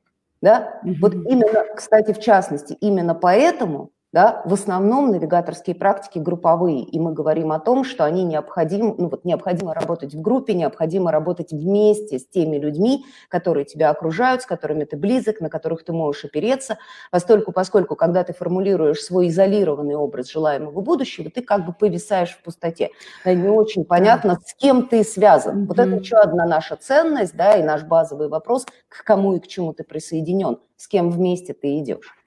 Да? 0.41 0.81
Mm-hmm. 0.85 0.95
Вот 1.01 1.15
именно, 1.15 1.65
кстати, 1.75 2.13
в 2.13 2.21
частности, 2.21 2.75
именно 2.75 3.15
поэтому 3.15 3.91
да, 4.13 4.41
в 4.47 4.55
основном 4.55 5.11
навигаторские 5.11 5.77
практики 5.77 6.19
групповые, 6.19 6.83
и 6.83 6.99
мы 6.99 7.13
говорим 7.13 7.53
о 7.53 7.61
том, 7.61 7.85
что 7.85 8.05
они 8.05 8.25
необходимы, 8.25 8.95
ну 8.97 9.09
вот 9.09 9.25
необходимо 9.27 9.75
работать 9.75 10.15
в 10.15 10.21
группе, 10.23 10.55
необходимо 10.55 11.13
работать 11.13 11.53
вместе 11.53 12.19
с 12.19 12.27
теми 12.27 12.57
людьми, 12.57 13.05
которые 13.29 13.67
тебя 13.67 13.91
окружают, 13.91 14.43
с 14.43 14.47
которыми 14.47 14.85
ты 14.85 14.97
близок, 14.97 15.41
на 15.41 15.51
которых 15.51 15.85
ты 15.85 15.93
можешь 15.93 16.25
опереться, 16.25 16.79
поскольку, 17.11 17.53
поскольку 17.53 17.97
когда 17.97 18.25
ты 18.25 18.33
формулируешь 18.33 19.01
свой 19.01 19.29
изолированный 19.29 19.97
образ 19.97 20.31
желаемого 20.31 20.81
будущего, 20.81 21.31
ты 21.31 21.43
как 21.43 21.67
бы 21.67 21.75
повисаешь 21.75 22.31
в 22.31 22.43
пустоте. 22.43 22.91
Да, 23.27 23.35
не 23.35 23.49
очень 23.49 23.85
понятно, 23.85 24.39
с 24.45 24.55
кем 24.55 24.87
ты 24.87 25.05
связан. 25.05 25.65
Mm-hmm. 25.65 25.67
Вот 25.67 25.79
это 25.79 25.91
еще 25.91 26.17
одна 26.17 26.47
наша 26.47 26.77
ценность, 26.77 27.37
да, 27.37 27.57
и 27.57 27.63
наш 27.63 27.83
базовый 27.85 28.29
вопрос, 28.29 28.65
к 28.89 29.05
кому 29.05 29.35
и 29.35 29.41
к 29.41 29.47
чему 29.47 29.75
ты 29.75 29.85
присоединен, 29.85 30.59
с 30.77 30.89
кем 30.89 31.11
вместе 31.11 31.53
ты 31.53 31.79
идешь. 31.79 32.18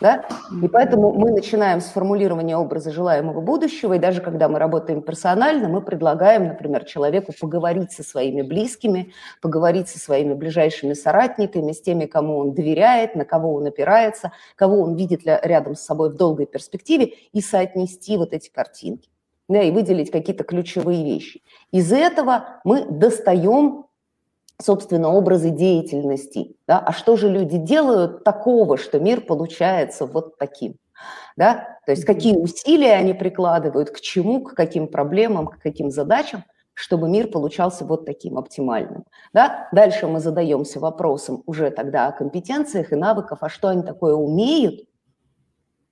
Да? 0.00 0.24
И 0.62 0.68
поэтому 0.68 1.12
мы 1.12 1.30
начинаем 1.30 1.80
с 1.80 1.86
формулирования 1.86 2.56
образа 2.56 2.90
желаемого 2.90 3.40
будущего, 3.40 3.94
и 3.94 3.98
даже 3.98 4.20
когда 4.20 4.48
мы 4.48 4.58
работаем 4.58 5.02
персонально, 5.02 5.68
мы 5.68 5.80
предлагаем, 5.80 6.48
например, 6.48 6.84
человеку 6.84 7.32
поговорить 7.40 7.92
со 7.92 8.02
своими 8.02 8.42
близкими, 8.42 9.12
поговорить 9.40 9.88
со 9.88 9.98
своими 9.98 10.34
ближайшими 10.34 10.94
соратниками, 10.94 11.72
с 11.72 11.80
теми, 11.80 12.06
кому 12.06 12.38
он 12.38 12.54
доверяет, 12.54 13.14
на 13.14 13.24
кого 13.24 13.54
он 13.54 13.66
опирается, 13.66 14.32
кого 14.56 14.80
он 14.80 14.96
видит 14.96 15.22
рядом 15.24 15.74
с 15.74 15.80
собой 15.80 16.10
в 16.10 16.16
долгой 16.16 16.46
перспективе, 16.46 17.12
и 17.32 17.40
соотнести 17.40 18.16
вот 18.16 18.32
эти 18.32 18.50
картинки 18.50 19.08
да, 19.48 19.62
и 19.62 19.70
выделить 19.70 20.10
какие-то 20.10 20.44
ключевые 20.44 21.04
вещи. 21.04 21.42
Из 21.70 21.92
этого 21.92 22.60
мы 22.64 22.86
достаем 22.86 23.86
собственно, 24.62 25.08
образы 25.10 25.50
деятельности. 25.50 26.56
Да? 26.66 26.78
А 26.78 26.92
что 26.92 27.16
же 27.16 27.28
люди 27.28 27.58
делают 27.58 28.24
такого, 28.24 28.78
что 28.78 29.00
мир 29.00 29.20
получается 29.22 30.06
вот 30.06 30.38
таким? 30.38 30.76
Да? 31.36 31.78
То 31.86 31.92
есть 31.92 32.04
какие 32.04 32.36
усилия 32.36 32.94
они 32.94 33.12
прикладывают, 33.12 33.90
к 33.90 34.00
чему, 34.00 34.42
к 34.42 34.54
каким 34.54 34.88
проблемам, 34.88 35.48
к 35.48 35.58
каким 35.58 35.90
задачам, 35.90 36.44
чтобы 36.74 37.08
мир 37.08 37.28
получался 37.28 37.84
вот 37.84 38.06
таким 38.06 38.38
оптимальным. 38.38 39.04
Да? 39.32 39.68
Дальше 39.72 40.06
мы 40.06 40.20
задаемся 40.20 40.80
вопросом 40.80 41.42
уже 41.46 41.70
тогда 41.70 42.06
о 42.06 42.12
компетенциях 42.12 42.92
и 42.92 42.96
навыках, 42.96 43.38
а 43.42 43.48
что 43.48 43.68
они 43.68 43.82
такое 43.82 44.14
умеют, 44.14 44.80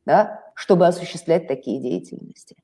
да? 0.06 0.42
чтобы 0.54 0.86
осуществлять 0.86 1.48
такие 1.48 1.80
деятельности. 1.80 2.56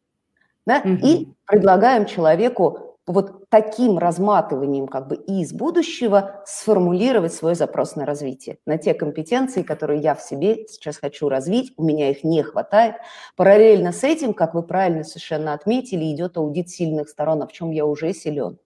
Да? 0.67 0.81
Угу. 0.81 1.07
И 1.07 1.29
предлагаем 1.47 2.07
человеку 2.07 2.96
вот 3.07 3.49
таким 3.49 3.99
разматыванием 3.99 4.89
как 4.89 5.09
бы 5.09 5.17
из 5.17 5.53
будущего 5.53 6.43
сформулировать 6.45 7.33
свой 7.33 7.55
запрос 7.55 7.95
на 7.95 8.05
развитие, 8.05 8.59
на 8.67 8.79
те 8.79 8.95
компетенции, 8.95 9.63
которые 9.63 10.01
я 10.01 10.15
в 10.15 10.23
себе 10.23 10.67
сейчас 10.67 10.99
хочу 10.99 11.29
развить, 11.29 11.73
у 11.77 11.85
меня 11.85 12.11
их 12.11 12.25
не 12.25 12.43
хватает. 12.43 12.97
Параллельно 13.37 13.93
с 13.93 14.03
этим, 14.03 14.35
как 14.35 14.55
вы 14.55 14.63
правильно 14.63 15.05
совершенно 15.05 15.53
отметили, 15.53 16.13
идет 16.13 16.37
аудит 16.37 16.69
сильных 16.69 17.09
сторон, 17.09 17.43
а 17.43 17.47
в 17.47 17.53
чем 17.53 17.71
я 17.71 17.87
уже 17.87 18.13
силен, 18.13 18.59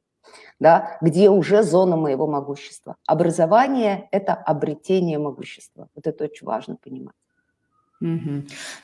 да, 0.58 0.96
где 1.02 1.28
уже 1.28 1.62
зона 1.62 1.96
моего 1.96 2.26
могущества. 2.26 2.96
Образование– 3.06 4.08
это 4.12 4.32
обретение 4.32 5.18
могущества. 5.18 5.88
Вот 5.94 6.06
это 6.06 6.24
очень 6.24 6.46
важно 6.46 6.76
понимать. 6.76 7.14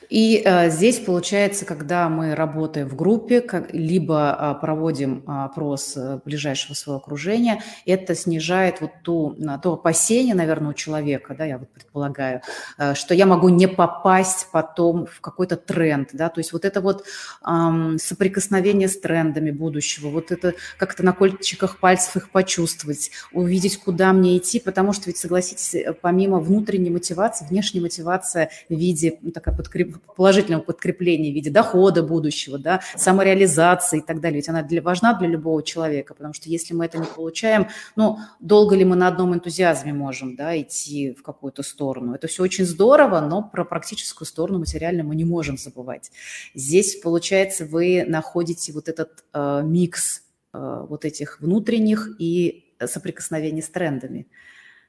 И 0.09 0.43
э, 0.45 0.69
здесь 0.69 0.99
получается, 0.99 1.65
когда 1.65 2.07
мы 2.07 2.35
работаем 2.35 2.87
в 2.87 2.95
группе, 2.95 3.41
как, 3.41 3.73
либо 3.73 4.31
а, 4.31 4.53
проводим 4.53 5.23
а, 5.25 5.45
опрос 5.45 5.97
э, 5.97 6.19
ближайшего 6.23 6.75
своего 6.75 6.99
окружения, 6.99 7.63
это 7.87 8.13
снижает 8.13 8.79
вот 8.79 8.91
ту, 9.01 9.35
то 9.63 9.73
опасение, 9.73 10.35
наверное, 10.35 10.69
у 10.69 10.73
человека, 10.73 11.33
да, 11.35 11.45
я 11.45 11.57
вот 11.57 11.69
предполагаю, 11.69 12.41
э, 12.77 12.93
что 12.93 13.15
я 13.15 13.25
могу 13.25 13.49
не 13.49 13.67
попасть 13.67 14.49
потом 14.51 15.07
в 15.07 15.19
какой-то 15.19 15.57
тренд, 15.57 16.09
да, 16.13 16.29
то 16.29 16.39
есть 16.39 16.53
вот 16.53 16.63
это 16.63 16.79
вот 16.79 17.03
ам, 17.41 17.97
соприкосновение 17.97 18.87
с 18.87 18.99
трендами 18.99 19.49
будущего, 19.49 20.09
вот 20.09 20.31
это 20.31 20.53
как-то 20.77 21.03
на 21.03 21.13
кольчиках 21.13 21.79
пальцев 21.79 22.17
их 22.17 22.29
почувствовать, 22.29 23.09
увидеть, 23.31 23.77
куда 23.77 24.13
мне 24.13 24.37
идти, 24.37 24.59
потому 24.59 24.93
что 24.93 25.07
ведь, 25.07 25.17
согласитесь, 25.17 25.73
э, 25.73 25.93
помимо 25.93 26.39
внутренней 26.39 26.91
мотивации, 26.91 27.47
внешняя 27.49 27.81
мотивация 27.81 28.51
в 28.69 28.75
виде 28.75 29.06
виде 29.07 29.19
ну, 29.21 29.31
такая 29.31 29.55
подкреп, 29.55 29.97
положительного 30.15 30.61
подкрепления, 30.61 31.31
в 31.31 31.35
виде 31.35 31.49
дохода 31.49 32.03
будущего, 32.03 32.57
да, 32.57 32.81
самореализации 32.95 33.99
и 33.99 34.01
так 34.01 34.19
далее. 34.19 34.37
Ведь 34.37 34.49
она 34.49 34.63
для, 34.63 34.81
важна 34.81 35.13
для 35.13 35.27
любого 35.27 35.63
человека, 35.63 36.13
потому 36.13 36.33
что 36.33 36.49
если 36.49 36.73
мы 36.73 36.85
это 36.85 36.97
не 36.97 37.05
получаем, 37.05 37.67
ну, 37.95 38.17
долго 38.39 38.75
ли 38.75 38.85
мы 38.85 38.95
на 38.95 39.07
одном 39.07 39.33
энтузиазме 39.33 39.93
можем 39.93 40.35
да, 40.35 40.59
идти 40.59 41.13
в 41.13 41.23
какую-то 41.23 41.63
сторону? 41.63 42.13
Это 42.13 42.27
все 42.27 42.43
очень 42.43 42.65
здорово, 42.65 43.21
но 43.21 43.43
про 43.43 43.65
практическую 43.65 44.27
сторону 44.27 44.59
материальную 44.59 45.05
мы 45.05 45.15
не 45.15 45.25
можем 45.25 45.57
забывать. 45.57 46.11
Здесь, 46.53 46.95
получается, 46.97 47.65
вы 47.65 48.05
находите 48.07 48.73
вот 48.73 48.89
этот 48.89 49.23
э, 49.33 49.61
микс 49.63 50.23
э, 50.53 50.85
вот 50.87 51.05
этих 51.05 51.41
внутренних 51.41 52.09
и 52.19 52.73
соприкосновений 52.85 53.61
с 53.61 53.69
трендами. 53.69 54.27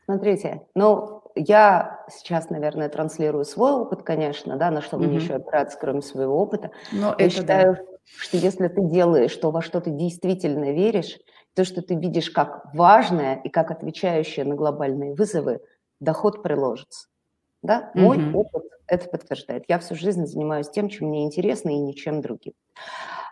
Смотрите, 0.08 0.62
ну, 0.74 1.22
я 1.34 2.02
сейчас, 2.08 2.48
наверное, 2.48 2.88
транслирую 2.88 3.44
свой 3.44 3.72
опыт, 3.72 4.02
конечно, 4.02 4.56
да, 4.56 4.70
на 4.70 4.80
что 4.80 4.96
mm-hmm. 4.96 5.06
мне 5.06 5.16
еще 5.16 5.34
опираться, 5.34 5.76
кроме 5.78 6.00
своего 6.00 6.40
опыта. 6.40 6.70
Но 6.92 7.14
я 7.18 7.28
считаю, 7.28 7.74
да. 7.74 7.82
что 8.16 8.38
если 8.38 8.68
ты 8.68 8.80
делаешь 8.84 9.36
то, 9.36 9.50
во 9.50 9.60
что 9.60 9.82
ты 9.82 9.90
действительно 9.90 10.72
веришь, 10.72 11.18
то, 11.52 11.62
что 11.66 11.82
ты 11.82 11.94
видишь 11.94 12.30
как 12.30 12.72
важное 12.72 13.34
и 13.44 13.50
как 13.50 13.70
отвечающее 13.70 14.46
на 14.46 14.54
глобальные 14.54 15.14
вызовы, 15.14 15.60
доход 16.00 16.42
приложится. 16.42 17.08
Да? 17.60 17.92
Mm-hmm. 17.94 18.00
Мой 18.00 18.32
опыт 18.32 18.62
это 18.88 19.08
подтверждает. 19.08 19.64
Я 19.68 19.78
всю 19.78 19.94
жизнь 19.94 20.26
занимаюсь 20.26 20.68
тем, 20.70 20.88
чем 20.88 21.08
мне 21.08 21.24
интересно, 21.24 21.70
и 21.70 21.78
ничем 21.78 22.20
другим. 22.20 22.54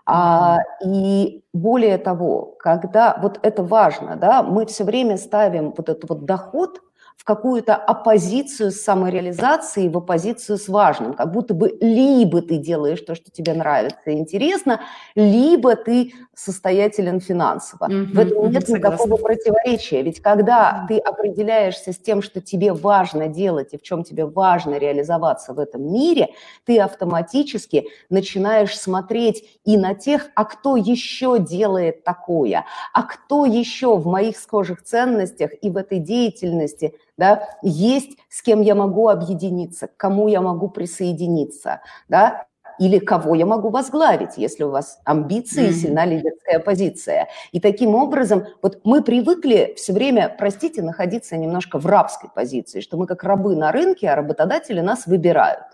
А, 0.06 0.58
и 0.84 1.42
более 1.52 1.98
того, 1.98 2.54
когда 2.60 3.18
вот 3.20 3.40
это 3.42 3.64
важно, 3.64 4.16
да, 4.16 4.42
мы 4.42 4.66
все 4.66 4.84
время 4.84 5.16
ставим 5.16 5.72
вот 5.76 5.88
этот 5.88 6.08
вот 6.08 6.24
доход 6.24 6.80
в 7.16 7.24
какую-то 7.24 7.74
оппозицию 7.74 8.70
с 8.70 8.76
самореализацией, 8.76 9.88
в 9.88 9.96
оппозицию 9.96 10.58
с 10.58 10.68
важным. 10.68 11.14
Как 11.14 11.32
будто 11.32 11.54
бы 11.54 11.76
либо 11.80 12.42
ты 12.42 12.58
делаешь 12.58 13.00
то, 13.00 13.14
что 13.14 13.30
тебе 13.30 13.54
нравится 13.54 13.98
и 14.06 14.12
интересно, 14.12 14.80
либо 15.14 15.74
ты 15.76 16.12
состоятелен 16.34 17.20
финансово. 17.20 17.88
Mm-hmm, 17.88 18.12
в 18.12 18.18
этом 18.18 18.50
нет 18.50 18.68
никакого 18.68 19.16
противоречия. 19.16 20.02
Ведь 20.02 20.20
когда 20.20 20.84
mm-hmm. 20.84 20.88
ты 20.88 20.98
определяешься 20.98 21.92
с 21.92 21.98
тем, 21.98 22.20
что 22.20 22.42
тебе 22.42 22.74
важно 22.74 23.28
делать 23.28 23.72
и 23.72 23.78
в 23.78 23.82
чем 23.82 24.04
тебе 24.04 24.26
важно 24.26 24.74
реализоваться 24.74 25.54
в 25.54 25.58
этом 25.58 25.90
мире, 25.90 26.28
ты 26.66 26.78
автоматически 26.78 27.86
начинаешь 28.10 28.78
смотреть 28.78 29.58
и 29.64 29.78
на 29.78 29.94
тех, 29.94 30.28
а 30.34 30.44
кто 30.44 30.76
еще 30.76 31.38
делает 31.38 32.04
такое, 32.04 32.66
а 32.92 33.02
кто 33.02 33.46
еще 33.46 33.96
в 33.96 34.06
моих 34.06 34.36
схожих 34.36 34.82
ценностях 34.82 35.52
и 35.62 35.70
в 35.70 35.78
этой 35.78 35.98
деятельности 35.98 36.92
да, 37.16 37.48
есть 37.62 38.18
с 38.28 38.42
кем 38.42 38.60
я 38.60 38.74
могу 38.74 39.08
объединиться, 39.08 39.88
к 39.88 39.96
кому 39.96 40.28
я 40.28 40.40
могу 40.40 40.68
присоединиться, 40.68 41.80
да, 42.08 42.46
или 42.78 42.98
кого 42.98 43.34
я 43.34 43.46
могу 43.46 43.70
возглавить, 43.70 44.36
если 44.36 44.64
у 44.64 44.70
вас 44.70 45.00
амбиции, 45.04 45.68
mm-hmm. 45.68 45.72
сильна 45.72 46.04
лидерская 46.04 46.58
позиция. 46.58 47.28
И 47.52 47.60
таким 47.60 47.94
образом, 47.94 48.44
вот 48.62 48.80
мы 48.84 49.02
привыкли 49.02 49.74
все 49.76 49.92
время, 49.92 50.34
простите, 50.36 50.82
находиться 50.82 51.36
немножко 51.36 51.78
в 51.78 51.86
рабской 51.86 52.28
позиции, 52.34 52.80
что 52.80 52.96
мы 52.96 53.06
как 53.06 53.24
рабы 53.24 53.56
на 53.56 53.72
рынке, 53.72 54.10
а 54.10 54.16
работодатели 54.16 54.80
нас 54.80 55.06
выбирают. 55.06 55.64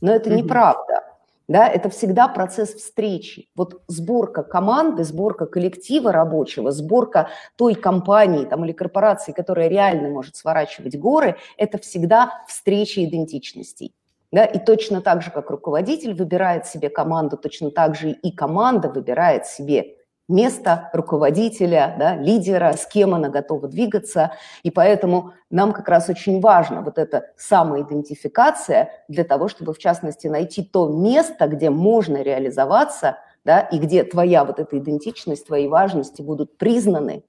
Но 0.00 0.12
это 0.12 0.30
mm-hmm. 0.30 0.42
неправда. 0.42 1.04
Да, 1.50 1.66
это 1.66 1.90
всегда 1.90 2.28
процесс 2.28 2.74
встречи. 2.74 3.48
Вот 3.56 3.82
сборка 3.88 4.44
команды, 4.44 5.02
сборка 5.02 5.46
коллектива 5.46 6.12
рабочего, 6.12 6.70
сборка 6.70 7.28
той 7.56 7.74
компании 7.74 8.44
там, 8.44 8.64
или 8.64 8.70
корпорации, 8.70 9.32
которая 9.32 9.66
реально 9.66 10.10
может 10.10 10.36
сворачивать 10.36 10.96
горы, 10.96 11.38
это 11.56 11.78
всегда 11.78 12.44
встреча 12.46 13.04
идентичностей. 13.04 13.92
Да, 14.30 14.44
и 14.44 14.64
точно 14.64 15.00
так 15.00 15.22
же, 15.22 15.32
как 15.32 15.50
руководитель 15.50 16.14
выбирает 16.14 16.66
себе 16.66 16.88
команду, 16.88 17.36
точно 17.36 17.72
так 17.72 17.96
же 17.96 18.10
и 18.12 18.30
команда 18.30 18.88
выбирает 18.88 19.44
себе 19.44 19.96
место 20.30 20.88
руководителя, 20.92 21.96
да, 21.98 22.16
лидера, 22.16 22.72
с 22.72 22.86
кем 22.86 23.14
она 23.14 23.28
готова 23.28 23.68
двигаться. 23.68 24.32
И 24.62 24.70
поэтому 24.70 25.32
нам 25.50 25.72
как 25.72 25.88
раз 25.88 26.08
очень 26.08 26.40
важно 26.40 26.82
вот 26.82 26.98
эта 26.98 27.32
самоидентификация 27.36 28.90
для 29.08 29.24
того, 29.24 29.48
чтобы, 29.48 29.74
в 29.74 29.78
частности, 29.78 30.26
найти 30.28 30.62
то 30.62 30.88
место, 30.88 31.46
где 31.46 31.70
можно 31.70 32.22
реализоваться, 32.22 33.18
да, 33.44 33.60
и 33.60 33.78
где 33.78 34.04
твоя 34.04 34.44
вот 34.44 34.58
эта 34.58 34.78
идентичность, 34.78 35.46
твои 35.46 35.68
важности 35.68 36.22
будут 36.22 36.56
признаны, 36.56 37.24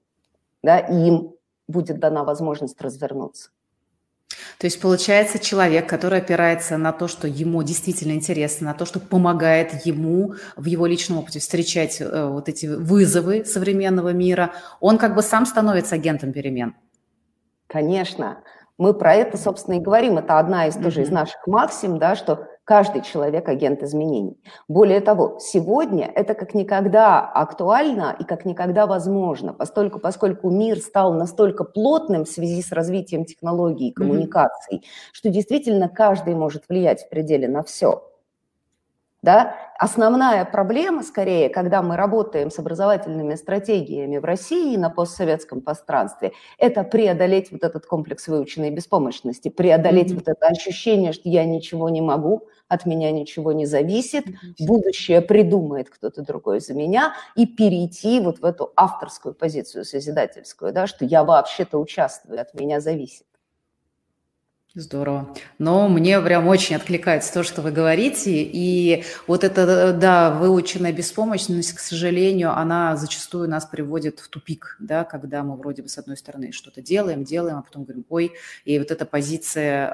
да, 0.62 0.78
и 0.78 0.94
им 1.08 1.34
будет 1.68 1.98
дана 1.98 2.24
возможность 2.24 2.80
развернуться. 2.80 3.50
То 4.58 4.66
есть 4.66 4.80
получается 4.80 5.38
человек, 5.38 5.88
который 5.88 6.18
опирается 6.18 6.76
на 6.76 6.92
то, 6.92 7.08
что 7.08 7.26
ему 7.26 7.62
действительно 7.62 8.12
интересно, 8.12 8.68
на 8.68 8.74
то, 8.74 8.84
что 8.84 9.00
помогает 9.00 9.86
ему 9.86 10.34
в 10.56 10.66
его 10.66 10.86
личном 10.86 11.18
опыте 11.18 11.40
встречать 11.40 12.00
э, 12.00 12.26
вот 12.26 12.48
эти 12.48 12.66
вызовы 12.66 13.44
современного 13.44 14.12
мира, 14.12 14.52
он 14.80 14.98
как 14.98 15.14
бы 15.14 15.22
сам 15.22 15.46
становится 15.46 15.94
агентом 15.96 16.32
перемен. 16.32 16.74
Конечно. 17.66 18.42
Мы 18.78 18.94
про 18.94 19.14
это, 19.14 19.36
собственно, 19.36 19.76
и 19.76 19.80
говорим. 19.80 20.18
Это 20.18 20.38
одна 20.38 20.66
из 20.66 20.74
тоже 20.74 21.02
из 21.02 21.10
наших 21.10 21.46
максим, 21.46 21.98
да, 21.98 22.16
что 22.16 22.48
каждый 22.64 23.02
человек 23.02 23.48
агент 23.48 23.82
изменений. 23.82 24.38
Более 24.68 25.00
того, 25.00 25.38
сегодня 25.40 26.10
это 26.14 26.34
как 26.34 26.54
никогда 26.54 27.20
актуально 27.20 28.14
и 28.18 28.24
как 28.24 28.44
никогда 28.44 28.86
возможно, 28.86 29.52
поскольку, 29.52 29.98
поскольку 29.98 30.50
мир 30.50 30.78
стал 30.78 31.12
настолько 31.14 31.64
плотным 31.64 32.24
в 32.24 32.28
связи 32.28 32.62
с 32.62 32.72
развитием 32.72 33.24
технологий 33.24 33.88
и 33.88 33.92
коммуникаций, 33.92 34.78
mm-hmm. 34.78 35.10
что 35.12 35.28
действительно 35.28 35.88
каждый 35.88 36.34
может 36.34 36.64
влиять 36.68 37.02
в 37.02 37.08
пределе 37.08 37.48
на 37.48 37.62
все. 37.62 38.11
Да? 39.22 39.54
Основная 39.78 40.44
проблема, 40.44 41.04
скорее, 41.04 41.48
когда 41.48 41.80
мы 41.80 41.96
работаем 41.96 42.50
с 42.50 42.58
образовательными 42.58 43.36
стратегиями 43.36 44.18
в 44.18 44.24
России 44.24 44.76
на 44.76 44.90
постсоветском 44.90 45.60
пространстве, 45.60 46.32
это 46.58 46.82
преодолеть 46.82 47.52
вот 47.52 47.62
этот 47.62 47.86
комплекс 47.86 48.26
выученной 48.26 48.70
беспомощности, 48.70 49.48
преодолеть 49.48 50.10
mm-hmm. 50.10 50.14
вот 50.14 50.28
это 50.28 50.46
ощущение, 50.48 51.12
что 51.12 51.28
я 51.28 51.44
ничего 51.44 51.88
не 51.88 52.00
могу, 52.00 52.48
от 52.66 52.84
меня 52.84 53.12
ничего 53.12 53.52
не 53.52 53.66
зависит, 53.66 54.26
mm-hmm. 54.26 54.66
будущее 54.66 55.20
придумает 55.20 55.88
кто-то 55.88 56.22
другой 56.22 56.58
за 56.60 56.74
меня, 56.74 57.14
и 57.36 57.46
перейти 57.46 58.18
вот 58.18 58.40
в 58.40 58.44
эту 58.44 58.72
авторскую 58.74 59.34
позицию 59.34 59.84
созидательскую, 59.84 60.72
да, 60.72 60.88
что 60.88 61.04
я 61.04 61.22
вообще-то 61.22 61.78
участвую, 61.78 62.40
от 62.40 62.54
меня 62.54 62.80
зависит. 62.80 63.26
Здорово. 64.74 65.34
Но 65.58 65.86
мне 65.86 66.18
прям 66.22 66.48
очень 66.48 66.76
откликается 66.76 67.34
то, 67.34 67.42
что 67.42 67.60
вы 67.60 67.72
говорите. 67.72 68.42
И 68.42 69.04
вот 69.26 69.44
эта, 69.44 69.92
да, 69.92 70.30
выученная 70.30 70.92
беспомощность, 70.92 71.74
к 71.74 71.78
сожалению, 71.78 72.56
она 72.56 72.96
зачастую 72.96 73.50
нас 73.50 73.66
приводит 73.66 74.20
в 74.20 74.28
тупик, 74.28 74.78
да, 74.80 75.04
когда 75.04 75.42
мы 75.42 75.56
вроде 75.56 75.82
бы 75.82 75.88
с 75.88 75.98
одной 75.98 76.16
стороны 76.16 76.52
что-то 76.52 76.80
делаем, 76.80 77.22
делаем, 77.22 77.58
а 77.58 77.62
потом 77.62 77.84
говорим, 77.84 78.06
ой, 78.08 78.32
и 78.64 78.78
вот 78.78 78.90
эта 78.90 79.04
позиция 79.04 79.88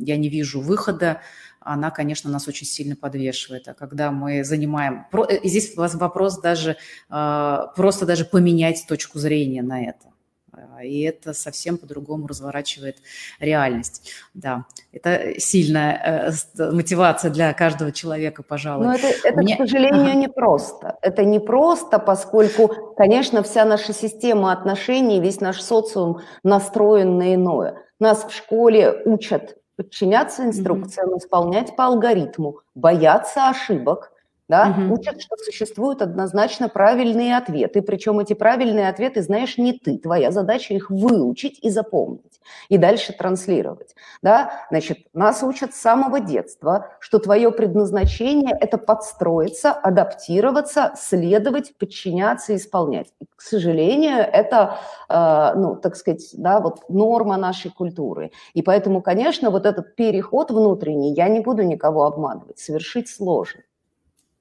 «я 0.00 0.16
не 0.16 0.28
вижу 0.28 0.60
выхода», 0.60 1.20
она, 1.64 1.92
конечно, 1.92 2.28
нас 2.28 2.48
очень 2.48 2.66
сильно 2.66 2.96
подвешивает. 2.96 3.68
А 3.68 3.74
когда 3.74 4.10
мы 4.10 4.42
занимаем... 4.42 5.06
Э, 5.12 5.38
здесь 5.44 5.74
у 5.76 5.80
вас 5.80 5.94
вопрос 5.94 6.40
даже, 6.40 6.76
а, 7.08 7.68
просто 7.76 8.04
даже 8.04 8.24
поменять 8.24 8.84
точку 8.88 9.20
зрения 9.20 9.62
на 9.62 9.84
это. 9.84 10.11
А, 10.52 10.84
и 10.84 11.00
это 11.00 11.32
совсем 11.32 11.78
по-другому 11.78 12.26
разворачивает 12.26 12.98
реальность. 13.40 14.12
Да, 14.34 14.66
это 14.92 15.38
сильная 15.38 16.34
э, 16.58 16.70
мотивация 16.72 17.30
для 17.30 17.52
каждого 17.54 17.90
человека, 17.90 18.42
пожалуй. 18.42 18.86
Но 18.86 18.94
это, 18.94 19.06
это 19.24 19.38
Мне... 19.38 19.54
к 19.54 19.58
сожалению, 19.58 20.10
ага. 20.10 20.14
не 20.14 20.28
просто. 20.28 20.98
Это 21.00 21.24
не 21.24 21.40
просто, 21.40 21.98
поскольку, 21.98 22.94
конечно, 22.96 23.42
вся 23.42 23.64
наша 23.64 23.94
система 23.94 24.52
отношений, 24.52 25.20
весь 25.20 25.40
наш 25.40 25.60
социум 25.62 26.20
настроен 26.42 27.16
на 27.16 27.34
иное. 27.34 27.76
Нас 27.98 28.24
в 28.24 28.34
школе 28.34 29.02
учат 29.06 29.56
подчиняться 29.76 30.44
инструкциям, 30.44 31.14
mm-hmm. 31.14 31.18
исполнять 31.18 31.76
по 31.76 31.86
алгоритму, 31.86 32.60
бояться 32.74 33.48
ошибок, 33.48 34.11
да, 34.52 34.68
угу. 34.68 34.96
учат, 34.96 35.22
что 35.22 35.34
существуют 35.38 36.02
однозначно 36.02 36.68
правильные 36.68 37.38
ответы, 37.38 37.80
причем 37.80 38.18
эти 38.20 38.34
правильные 38.34 38.90
ответы 38.90 39.22
знаешь 39.22 39.56
не 39.56 39.72
ты, 39.72 39.96
твоя 39.96 40.30
задача 40.30 40.74
их 40.74 40.90
выучить 40.90 41.58
и 41.62 41.70
запомнить, 41.70 42.38
и 42.68 42.76
дальше 42.76 43.14
транслировать, 43.14 43.94
да, 44.20 44.52
значит, 44.68 44.98
нас 45.14 45.42
учат 45.42 45.72
с 45.74 45.80
самого 45.80 46.20
детства, 46.20 46.90
что 47.00 47.18
твое 47.18 47.50
предназначение– 47.50 48.54
это 48.60 48.76
подстроиться, 48.76 49.72
адаптироваться, 49.72 50.92
следовать, 50.98 51.78
подчиняться, 51.78 52.54
исполнять. 52.54 53.06
И, 53.22 53.24
к 53.34 53.40
сожалению, 53.40 54.18
это, 54.18 54.76
э, 55.08 55.52
ну, 55.56 55.76
так 55.76 55.96
сказать, 55.96 56.28
да, 56.34 56.60
вот 56.60 56.90
норма 56.90 57.38
нашей 57.38 57.70
культуры, 57.70 58.32
и 58.52 58.60
поэтому, 58.60 59.00
конечно, 59.00 59.48
вот 59.48 59.64
этот 59.64 59.96
переход 59.96 60.50
внутренний, 60.50 61.14
я 61.14 61.28
не 61.28 61.40
буду 61.40 61.62
никого 61.62 62.04
обманывать, 62.04 62.58
совершить 62.58 63.08
сложно 63.08 63.62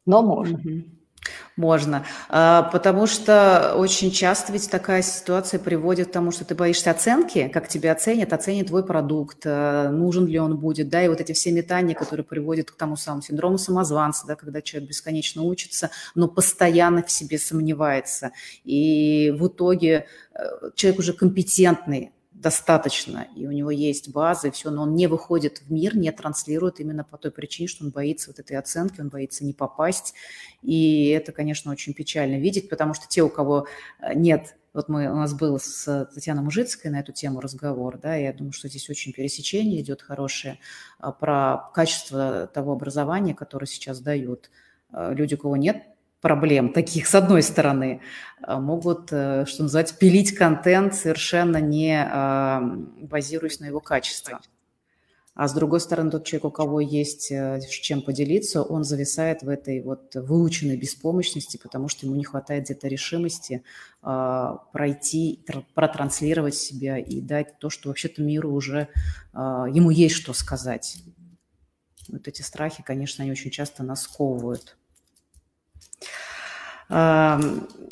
но 0.06 0.22
можно. 0.22 0.60
Можно, 1.56 2.06
а, 2.30 2.64
потому 2.64 3.06
что 3.06 3.76
очень 3.76 4.10
часто 4.10 4.52
ведь 4.52 4.72
такая 4.72 5.04
ситуация 5.04 5.60
приводит 5.60 6.08
к 6.08 6.12
тому, 6.12 6.32
что 6.32 6.46
ты 6.46 6.56
боишься 6.56 6.90
оценки, 6.90 7.50
как 7.50 7.68
тебя 7.68 7.92
оценят, 7.92 8.34
оценят 8.34 8.68
твой 8.68 8.84
продукт, 8.84 9.42
э, 9.44 9.90
нужен 9.90 10.26
ли 10.26 10.40
он 10.40 10.58
будет, 10.58 10.90
да, 10.90 11.04
и 11.04 11.10
вот 11.10 11.22
эти 11.22 11.34
все 11.34 11.52
метания, 11.52 11.94
которые 11.94 12.26
приводят 12.26 12.72
к 12.72 12.76
тому 12.76 12.96
самому 12.96 13.22
синдрому 13.22 13.60
самозванца, 13.60 14.26
да, 14.26 14.36
когда 14.36 14.62
человек 14.62 14.90
бесконечно 14.90 15.44
учится, 15.44 15.92
но 16.16 16.28
постоянно 16.28 17.04
в 17.04 17.12
себе 17.12 17.38
сомневается, 17.38 18.32
и 18.64 19.32
в 19.38 19.48
итоге 19.48 20.08
э, 20.34 20.72
человек 20.76 21.00
уже 21.00 21.14
компетентный, 21.14 22.14
достаточно, 22.42 23.28
и 23.36 23.46
у 23.46 23.52
него 23.52 23.70
есть 23.72 24.10
база, 24.10 24.48
и 24.48 24.52
все, 24.52 24.72
но 24.72 24.84
он 24.84 24.96
не 24.96 25.08
выходит 25.08 25.60
в 25.60 25.72
мир, 25.72 25.96
не 25.96 26.12
транслирует 26.12 26.80
именно 26.80 27.04
по 27.04 27.18
той 27.18 27.32
причине, 27.32 27.68
что 27.68 27.86
он 27.86 27.92
боится 27.92 28.32
вот 28.32 28.40
этой 28.40 28.58
оценки, 28.58 29.00
он 29.00 29.10
боится 29.10 29.46
не 29.46 29.54
попасть, 29.54 30.14
и 30.62 31.10
это, 31.10 31.32
конечно, 31.32 31.72
очень 31.72 31.94
печально 31.94 32.40
видеть, 32.40 32.70
потому 32.70 32.94
что 32.94 33.08
те, 33.08 33.22
у 33.22 33.30
кого 33.30 33.68
э, 34.00 34.14
нет 34.16 34.56
вот 34.74 34.88
мы, 34.88 35.12
у 35.12 35.16
нас 35.16 35.34
был 35.34 35.60
с 35.60 36.10
Татьяной 36.14 36.44
Мужицкой 36.44 36.92
на 36.92 37.02
эту 37.02 37.12
тему 37.12 37.42
разговор, 37.42 37.98
да, 37.98 38.16
я 38.16 38.32
думаю, 38.32 38.54
что 38.54 38.70
здесь 38.70 38.90
очень 38.90 39.12
пересечение 39.12 39.82
идет 39.82 40.02
хорошее 40.02 40.60
а, 40.98 41.12
про 41.12 41.70
качество 41.74 42.48
того 42.48 42.72
образования, 42.72 43.36
которое 43.36 43.66
сейчас 43.66 44.00
дают. 44.00 44.50
Э, 44.94 45.14
люди, 45.14 45.36
у 45.36 45.38
кого 45.38 45.58
нет 45.58 45.84
проблем 46.22 46.72
таких, 46.72 47.08
с 47.08 47.16
одной 47.16 47.44
стороны, 47.44 48.02
а, 48.42 48.60
могут, 48.60 49.12
э, 49.12 49.46
что 49.48 49.64
называется, 49.64 49.98
пилить 49.98 50.36
контент, 50.36 50.96
совершенно 50.96 51.58
не 51.58 52.00
а, 52.00 52.62
базируясь 53.02 53.60
на 53.60 53.66
его 53.66 53.80
качестве. 53.80 54.38
А 55.34 55.48
с 55.48 55.54
другой 55.54 55.80
стороны, 55.80 56.12
тот 56.12 56.26
человек, 56.26 56.46
у 56.46 56.52
кого 56.52 56.82
есть 56.82 57.32
э, 57.32 57.62
чем 57.70 58.02
поделиться, 58.02 58.62
он 58.64 58.84
зависает 58.84 59.44
в 59.44 59.50
этой 59.50 59.82
вот 59.82 60.14
выученной 60.14 60.76
беспомощности, 60.76 61.58
потому 61.58 61.88
что 61.88 62.06
ему 62.06 62.16
не 62.18 62.26
хватает 62.26 62.66
где-то 62.66 62.90
решимости 62.90 63.64
э, 64.04 64.50
пройти, 64.74 65.44
протранслировать 65.74 66.56
себя 66.56 66.98
и 66.98 67.22
дать 67.22 67.60
то, 67.60 67.70
что 67.70 67.90
вообще-то 67.90 68.22
миру 68.22 68.52
уже, 68.52 68.90
э, 69.34 69.38
ему 69.72 69.90
есть 69.90 70.16
что 70.16 70.34
сказать. 70.34 70.98
Вот 72.10 72.28
эти 72.28 72.42
страхи, 72.42 72.84
конечно, 72.84 73.24
они 73.24 73.32
очень 73.32 73.52
часто 73.52 73.84
нас 73.84 74.02
сковывают. 74.02 74.78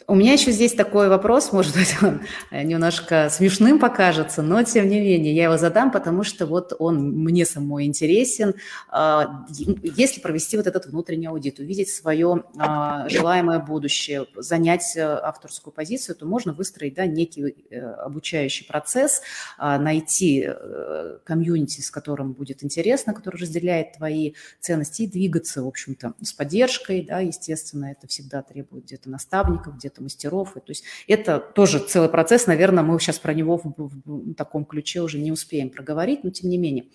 У 0.09 0.15
меня 0.15 0.33
еще 0.33 0.49
здесь 0.51 0.73
такой 0.73 1.07
вопрос, 1.07 1.51
может 1.51 1.75
быть, 1.75 1.95
он 2.01 2.21
немножко 2.51 3.29
смешным 3.29 3.77
покажется, 3.77 4.41
но 4.41 4.63
тем 4.63 4.89
не 4.89 4.99
менее 4.99 5.35
я 5.35 5.43
его 5.43 5.57
задам, 5.57 5.91
потому 5.91 6.23
что 6.23 6.47
вот 6.47 6.73
он 6.79 7.11
мне 7.11 7.45
самой 7.45 7.85
интересен. 7.85 8.55
А, 8.89 9.45
если 9.49 10.19
провести 10.19 10.57
вот 10.57 10.65
этот 10.65 10.87
внутренний 10.87 11.27
аудит, 11.27 11.59
увидеть 11.59 11.91
свое 11.91 12.43
а, 12.57 13.07
желаемое 13.07 13.59
будущее, 13.59 14.25
занять 14.35 14.97
э, 14.97 15.03
авторскую 15.03 15.71
позицию, 15.71 16.15
то 16.15 16.25
можно 16.25 16.53
выстроить 16.53 16.95
да, 16.95 17.05
некий 17.05 17.55
э, 17.69 17.79
обучающий 17.79 18.65
процесс, 18.65 19.21
а, 19.59 19.77
найти 19.77 20.43
э, 20.47 21.19
комьюнити, 21.23 21.81
с 21.81 21.91
которым 21.91 22.33
будет 22.33 22.63
интересно, 22.63 23.13
который 23.13 23.37
разделяет 23.37 23.93
твои 23.93 24.33
ценности, 24.59 25.03
и 25.03 25.07
двигаться, 25.07 25.61
в 25.61 25.67
общем-то, 25.67 26.15
с 26.23 26.33
поддержкой, 26.33 27.05
да, 27.07 27.19
естественно, 27.19 27.91
это 27.91 28.07
всегда 28.07 28.41
требует 28.41 28.87
где-то 28.89 29.09
наставников, 29.09 29.75
где-то 29.77 30.03
мастеров. 30.03 30.57
И, 30.57 30.59
то 30.59 30.69
есть 30.69 30.83
это 31.07 31.39
тоже 31.39 31.79
целый 31.79 32.09
процесс, 32.09 32.47
наверное, 32.47 32.83
мы 32.83 32.99
сейчас 32.99 33.19
про 33.19 33.33
него 33.33 33.57
в, 33.57 33.73
в, 33.77 33.91
в 34.05 34.33
таком 34.35 34.65
ключе 34.65 35.01
уже 35.01 35.19
не 35.19 35.31
успеем 35.31 35.69
проговорить, 35.69 36.23
но 36.23 36.31
тем 36.31 36.49
не 36.49 36.57
менее. 36.57 36.85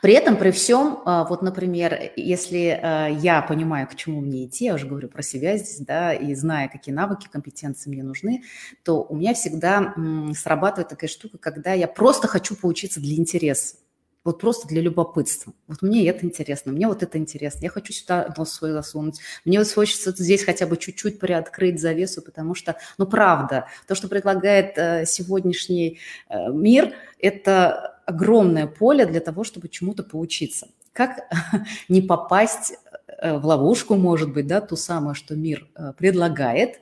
При 0.00 0.14
этом, 0.14 0.36
при 0.36 0.50
всем, 0.50 1.02
а, 1.04 1.24
вот, 1.24 1.42
например, 1.42 2.12
если 2.16 2.80
а, 2.82 3.08
я 3.08 3.42
понимаю, 3.42 3.86
к 3.86 3.94
чему 3.94 4.20
мне 4.20 4.46
идти, 4.46 4.64
я 4.64 4.74
уже 4.74 4.86
говорю 4.86 5.08
про 5.08 5.22
себя 5.22 5.58
здесь, 5.58 5.80
да, 5.80 6.14
и 6.14 6.34
зная, 6.34 6.68
какие 6.68 6.94
навыки, 6.94 7.28
компетенции 7.30 7.90
мне 7.90 8.02
нужны, 8.02 8.42
то 8.82 9.02
у 9.02 9.16
меня 9.16 9.34
всегда 9.34 9.94
срабатывает 10.34 10.88
такая 10.88 11.10
штука, 11.10 11.38
когда 11.38 11.74
я 11.74 11.86
просто 11.86 12.28
хочу 12.28 12.56
поучиться 12.56 13.00
для 13.00 13.16
интереса 13.16 13.76
вот 14.24 14.40
просто 14.40 14.68
для 14.68 14.82
любопытства. 14.82 15.52
Вот 15.66 15.82
мне 15.82 16.06
это 16.08 16.26
интересно, 16.26 16.72
мне 16.72 16.86
вот 16.86 17.02
это 17.02 17.18
интересно, 17.18 17.64
я 17.64 17.70
хочу 17.70 17.92
сюда 17.92 18.32
нос 18.36 18.52
свой 18.52 18.72
засунуть, 18.72 19.20
мне 19.44 19.58
вот 19.58 19.72
хочется 19.72 20.10
здесь 20.16 20.44
хотя 20.44 20.66
бы 20.66 20.76
чуть-чуть 20.76 21.18
приоткрыть 21.18 21.80
завесу, 21.80 22.22
потому 22.22 22.54
что, 22.54 22.76
ну, 22.98 23.06
правда, 23.06 23.66
то, 23.86 23.94
что 23.94 24.08
предлагает 24.08 24.76
э, 24.76 25.06
сегодняшний 25.06 26.00
э, 26.28 26.50
мир, 26.52 26.92
это 27.18 27.98
огромное 28.04 28.66
поле 28.66 29.06
для 29.06 29.20
того, 29.20 29.44
чтобы 29.44 29.68
чему-то 29.68 30.02
поучиться. 30.02 30.68
Как 30.92 31.30
не 31.88 32.02
попасть 32.02 32.74
э, 33.06 33.38
в 33.38 33.46
ловушку, 33.46 33.94
может 33.94 34.32
быть, 34.32 34.46
да, 34.46 34.60
ту 34.60 34.76
самую, 34.76 35.14
что 35.14 35.34
мир 35.34 35.68
э, 35.74 35.92
предлагает, 35.96 36.80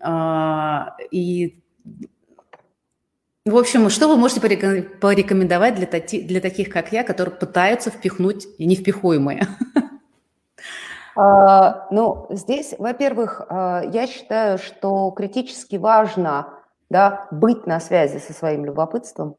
э, 0.00 0.80
и 1.10 1.62
в 3.44 3.56
общем, 3.56 3.90
что 3.90 4.08
вы 4.08 4.16
можете 4.16 4.40
порекомендовать 4.40 5.74
для, 5.74 5.86
для 5.86 6.40
таких, 6.40 6.70
как 6.70 6.92
я, 6.92 7.02
которые 7.02 7.34
пытаются 7.34 7.90
впихнуть 7.90 8.46
невпихуемое? 8.58 9.48
А, 11.14 11.88
ну, 11.90 12.26
здесь, 12.30 12.74
во-первых, 12.78 13.42
а, 13.46 13.82
я 13.92 14.06
считаю, 14.06 14.56
что 14.56 15.10
критически 15.10 15.76
важно 15.76 16.54
да, 16.88 17.26
быть 17.30 17.66
на 17.66 17.80
связи 17.80 18.16
со 18.16 18.32
своим 18.32 18.64
любопытством. 18.64 19.36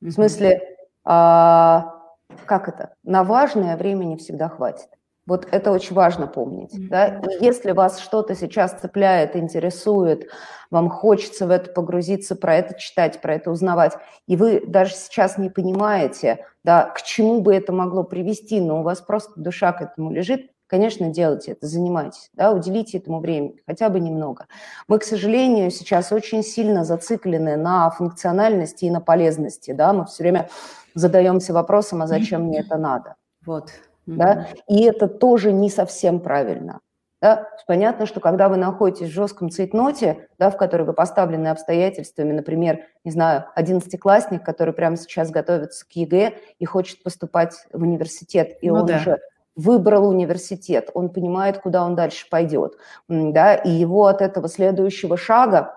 В 0.00 0.10
смысле, 0.10 0.76
а, 1.04 1.94
как 2.44 2.68
это? 2.68 2.94
На 3.04 3.22
важное 3.22 3.76
времени 3.76 4.16
всегда 4.16 4.48
хватит. 4.48 4.88
Вот 5.26 5.46
это 5.50 5.72
очень 5.72 5.94
важно 5.94 6.26
помнить. 6.26 6.88
Да? 6.88 7.20
И 7.20 7.44
если 7.44 7.72
вас 7.72 7.98
что-то 7.98 8.34
сейчас 8.34 8.80
цепляет, 8.80 9.34
интересует, 9.34 10.28
вам 10.70 10.88
хочется 10.88 11.46
в 11.46 11.50
это 11.50 11.70
погрузиться, 11.70 12.36
про 12.36 12.56
это 12.56 12.78
читать, 12.78 13.20
про 13.20 13.34
это 13.34 13.50
узнавать, 13.50 13.94
и 14.26 14.36
вы 14.36 14.64
даже 14.66 14.94
сейчас 14.94 15.38
не 15.38 15.50
понимаете, 15.50 16.44
да, 16.64 16.84
к 16.84 17.02
чему 17.02 17.40
бы 17.40 17.54
это 17.54 17.72
могло 17.72 18.02
привести, 18.04 18.60
но 18.60 18.80
у 18.80 18.82
вас 18.82 19.00
просто 19.00 19.32
душа 19.36 19.72
к 19.72 19.82
этому 19.82 20.10
лежит, 20.10 20.50
конечно, 20.66 21.08
делайте 21.08 21.52
это, 21.52 21.66
занимайтесь, 21.66 22.30
да, 22.34 22.52
уделите 22.52 22.98
этому 22.98 23.20
времени, 23.20 23.62
хотя 23.66 23.88
бы 23.88 24.00
немного. 24.00 24.46
Мы, 24.88 24.98
к 24.98 25.04
сожалению, 25.04 25.70
сейчас 25.70 26.12
очень 26.12 26.42
сильно 26.42 26.84
зациклены 26.84 27.56
на 27.56 27.90
функциональности 27.90 28.86
и 28.86 28.90
на 28.90 29.00
полезности, 29.00 29.72
да, 29.72 29.92
мы 29.92 30.06
все 30.06 30.24
время 30.24 30.48
задаемся 30.94 31.52
вопросом, 31.52 32.02
а 32.02 32.06
зачем 32.06 32.44
мне 32.44 32.60
это 32.60 32.76
надо? 32.76 33.14
Вот, 33.44 33.70
да, 34.06 34.48
и 34.68 34.82
это 34.84 35.08
тоже 35.08 35.52
не 35.52 35.70
совсем 35.70 36.20
правильно. 36.20 36.80
Да? 37.22 37.48
Понятно, 37.66 38.06
что 38.06 38.20
когда 38.20 38.48
вы 38.48 38.56
находитесь 38.56 39.08
в 39.08 39.12
жестком 39.12 39.50
цейтноте, 39.50 40.28
да, 40.38 40.50
в 40.50 40.56
которой 40.56 40.82
вы 40.82 40.92
поставлены 40.92 41.48
обстоятельствами, 41.48 42.32
например, 42.32 42.84
не 43.04 43.10
знаю, 43.10 43.46
одиннадцатиклассник, 43.54 44.44
который 44.44 44.74
прямо 44.74 44.96
сейчас 44.96 45.30
готовится 45.30 45.86
к 45.86 45.92
ЕГЭ 45.92 46.34
и 46.58 46.64
хочет 46.64 47.02
поступать 47.02 47.54
в 47.72 47.82
университет, 47.82 48.58
и 48.60 48.70
ну, 48.70 48.80
он 48.80 48.86
да. 48.86 48.96
уже 48.96 49.18
выбрал 49.56 50.08
университет, 50.08 50.90
он 50.92 51.08
понимает, 51.08 51.58
куда 51.58 51.84
он 51.84 51.96
дальше 51.96 52.26
пойдет, 52.30 52.74
да, 53.08 53.54
и 53.54 53.70
его 53.70 54.06
от 54.06 54.20
этого 54.20 54.48
следующего 54.48 55.16
шага 55.16 55.74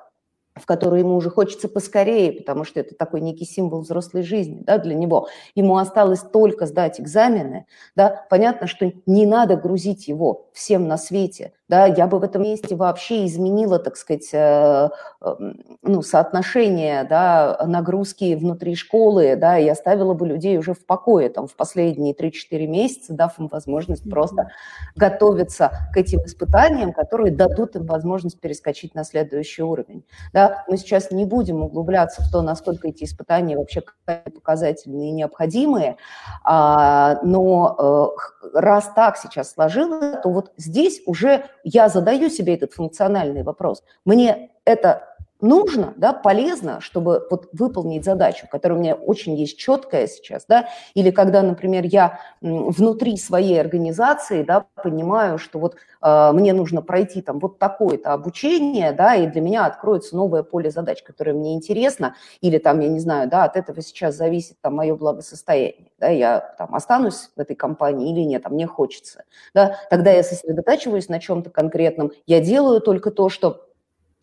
в 0.60 0.65
которую 0.65 1.00
ему 1.00 1.15
уже 1.15 1.30
хочется 1.30 1.67
поскорее, 1.67 2.32
потому 2.32 2.63
что 2.63 2.80
это 2.80 2.95
такой 2.95 3.22
некий 3.22 3.45
символ 3.45 3.82
взрослой 3.82 4.24
жизни 4.24 4.62
да, 4.63 4.78
для 4.78 4.95
него. 4.95 5.30
Ему 5.56 5.78
осталось 5.78 6.22
только 6.22 6.65
сдать 6.65 7.00
экзамены. 7.00 7.65
Да. 7.95 8.26
Понятно, 8.30 8.67
что 8.67 8.91
не 9.06 9.26
надо 9.26 9.56
грузить 9.56 10.08
его 10.08 10.50
всем 10.54 10.88
на 10.88 10.98
свете. 10.98 11.54
Да. 11.69 11.86
Я 11.86 12.08
бы 12.08 12.19
в 12.19 12.23
этом 12.23 12.41
месте 12.41 12.75
вообще 12.75 13.25
изменила, 13.25 13.77
так 13.79 13.95
сказать, 13.95 14.29
э, 14.34 14.89
э, 15.21 15.36
ну, 15.84 16.01
соотношение 16.01 17.03
да, 17.03 17.58
нагрузки 17.65 18.36
внутри 18.36 18.75
школы 18.75 19.36
да, 19.36 19.58
и 19.60 19.67
оставила 19.67 20.15
бы 20.15 20.27
людей 20.27 20.58
уже 20.58 20.73
в 20.73 20.86
покое 20.86 21.29
там, 21.29 21.47
в 21.47 21.55
последние 21.55 22.15
3-4 22.15 22.65
месяца, 22.65 23.13
дав 23.13 23.38
им 23.39 23.47
возможность 23.47 24.05
mm-hmm. 24.05 24.10
просто 24.10 24.51
готовиться 24.95 25.71
к 25.93 25.97
этим 25.97 26.25
испытаниям, 26.25 26.91
которые 26.91 27.32
дадут 27.32 27.75
им 27.75 27.86
возможность 27.86 28.39
перескочить 28.39 28.95
на 28.95 29.03
следующий 29.03 29.62
уровень. 29.62 30.03
Да 30.34 30.65
мы 30.67 30.77
сейчас 30.77 31.12
не 31.12 31.25
будем 31.25 31.62
углубляться 31.62 32.23
в 32.23 32.32
то, 32.32 32.41
насколько 32.41 32.88
эти 32.88 33.03
испытания 33.03 33.58
вообще 33.58 33.84
показательные 34.05 35.10
и 35.10 35.13
необходимые, 35.13 35.97
а, 36.43 37.19
но 37.23 38.12
э, 38.43 38.49
раз 38.60 38.91
так 38.95 39.17
сейчас 39.17 39.51
сложилось, 39.51 40.21
то 40.23 40.29
вот 40.29 40.51
здесь 40.58 41.01
уже 41.05 41.45
я 41.63 41.89
задаю 41.89 42.30
себе 42.30 42.56
этот 42.56 42.74
функциональный 42.74 43.43
вопрос. 43.43 43.84
Мне 44.06 44.52
это 44.65 45.09
нужно, 45.41 45.93
да, 45.95 46.13
полезно, 46.13 46.82
чтобы 46.82 47.25
вот 47.30 47.47
выполнить 47.54 48.04
задачу, 48.04 48.47
которая 48.52 48.78
у 48.78 48.82
меня 48.82 48.95
очень 48.95 49.36
есть 49.36 49.58
четкая 49.58 50.08
сейчас, 50.08 50.45
да, 50.47 50.67
или 50.93 51.12
когда, 51.12 51.41
например, 51.41 51.86
я 51.86 52.19
внутри 52.41 53.17
своей 53.17 53.60
организации, 53.60 54.43
да, 54.43 54.65
понимаю, 54.75 55.38
что 55.38 55.60
вот 55.60 55.75
э, 56.02 56.32
мне 56.34 56.54
нужно 56.54 56.82
пройти 56.82 57.21
там 57.21 57.39
вот 57.39 57.58
такое-то 57.58 58.13
обучение, 58.13 58.91
да, 58.91 59.15
и 59.15 59.28
для 59.28 59.41
меня 59.41 59.65
откроется 59.65 60.15
новое 60.15 60.43
поле 60.43 60.71
задач, 60.71 61.04
которое 61.04 61.34
мне 61.34 61.54
интересно, 61.54 62.15
или 62.41 62.58
там, 62.58 62.80
я 62.82 62.89
не 62.89 62.99
знаю, 62.99 63.30
да, 63.30 63.45
от 63.45 63.56
этого 63.56 63.82
сейчас 63.82 64.15
зависит 64.15 64.58
там 64.62 64.75
мое 64.75 64.95
благосостояние, 64.95 65.91
да, 65.99 66.10
я 66.10 66.39
там 66.58 66.75
останусь 66.75 67.32
в 67.36 67.39
этой 67.39 67.56
компании 67.56 68.12
или 68.12 68.21
нет, 68.25 68.41
а 68.45 68.49
мне 68.49 68.67
хочется, 68.67 69.23
да, 69.54 69.78
тогда 69.89 70.12
я 70.12 70.23
сосредотачиваюсь 70.23 71.08
на 71.08 71.19
чем-то 71.19 71.49
конкретном, 71.49 72.12
я 72.28 72.41
делаю 72.41 72.82
только 72.82 73.12
то, 73.12 73.30
что 73.30 73.68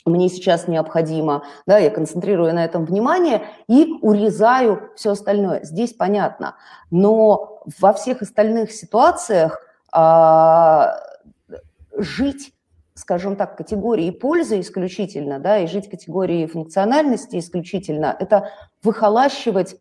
мне 0.06 0.28
сейчас 0.28 0.68
необходимо, 0.68 1.44
да, 1.66 1.78
я 1.78 1.90
концентрирую 1.90 2.54
на 2.54 2.64
этом 2.64 2.84
внимание 2.84 3.42
и 3.68 3.98
урезаю 4.02 4.90
все 4.96 5.12
остальное. 5.12 5.64
Здесь 5.64 5.92
понятно. 5.92 6.56
Но 6.90 7.62
во 7.80 7.92
всех 7.92 8.22
остальных 8.22 8.72
ситуациях 8.72 9.60
а, 9.92 10.96
жить 11.96 12.52
скажем 12.96 13.36
так, 13.36 13.58
категории 13.58 14.10
пользы 14.10 14.58
исключительно, 14.58 15.38
да, 15.38 15.58
и 15.58 15.66
жить 15.66 15.90
категории 15.90 16.46
функциональности 16.46 17.38
исключительно, 17.38 18.16
это 18.18 18.50
выхолащивать 18.82 19.76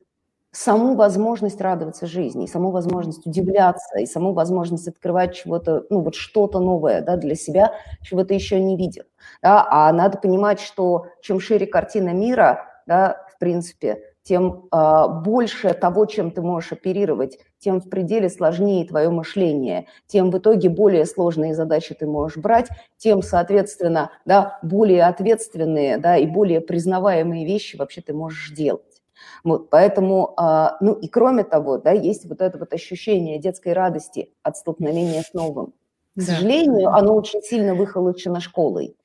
саму 0.56 0.96
возможность 0.96 1.60
радоваться 1.60 2.08
жизни, 2.08 2.46
и 2.46 2.48
саму 2.48 2.72
возможность 2.72 3.28
удивляться, 3.28 4.00
и 4.00 4.06
саму 4.06 4.34
возможность 4.34 4.88
открывать 4.88 5.36
чего-то, 5.36 5.86
ну 5.90 6.02
вот 6.02 6.16
что-то 6.16 6.60
новое 6.60 7.02
да, 7.02 7.18
для 7.18 7.36
себя, 7.36 7.74
чего 8.02 8.24
ты 8.24 8.36
еще 8.36 8.60
не 8.60 8.78
видел. 8.78 9.04
Да? 9.42 9.68
А 9.70 9.92
надо 9.92 10.18
понимать, 10.18 10.62
что 10.62 11.08
чем 11.22 11.40
шире 11.40 11.68
картина 11.68 12.14
мира, 12.14 12.68
да, 12.88 13.26
в 13.34 13.38
принципе, 13.38 14.02
тем 14.24 14.68
э, 14.72 15.08
больше 15.24 15.74
того, 15.74 16.06
чем 16.06 16.32
ты 16.32 16.42
можешь 16.42 16.72
оперировать, 16.72 17.38
тем 17.60 17.82
в 17.82 17.90
пределе 17.90 18.30
сложнее 18.30 18.88
твое 18.88 19.10
мышление, 19.10 19.88
тем 20.08 20.32
в 20.32 20.38
итоге 20.38 20.70
более 20.70 21.06
сложные 21.06 21.54
задачи 21.54 21.94
ты 21.94 22.08
можешь 22.08 22.38
брать, 22.38 22.70
тем, 22.98 23.22
соответственно, 23.22 24.10
да, 24.24 24.58
более 24.64 25.04
ответственные 25.04 25.98
да, 25.98 26.16
и 26.18 26.26
более 26.26 26.62
признаваемые 26.62 27.46
вещи 27.46 27.76
вообще 27.76 28.02
ты 28.02 28.14
можешь 28.14 28.52
делать. 28.52 28.95
Вот, 29.46 29.70
поэтому, 29.70 30.34
а, 30.38 30.76
ну 30.82 30.94
и 30.94 31.08
кроме 31.08 31.44
того, 31.44 31.78
да, 31.78 31.92
есть 31.92 32.26
вот 32.26 32.42
это 32.42 32.58
вот 32.58 32.74
ощущение 32.74 33.38
детской 33.38 33.74
радости 33.74 34.34
от 34.42 34.58
столкновения 34.58 35.22
с 35.22 35.36
новым. 35.36 35.68
К 35.68 35.72
да. 36.16 36.24
сожалению, 36.24 36.90
оно 36.90 37.14
очень 37.14 37.44
сильно 37.44 37.76
выхолочено 37.76 38.42
школой, 38.42 38.96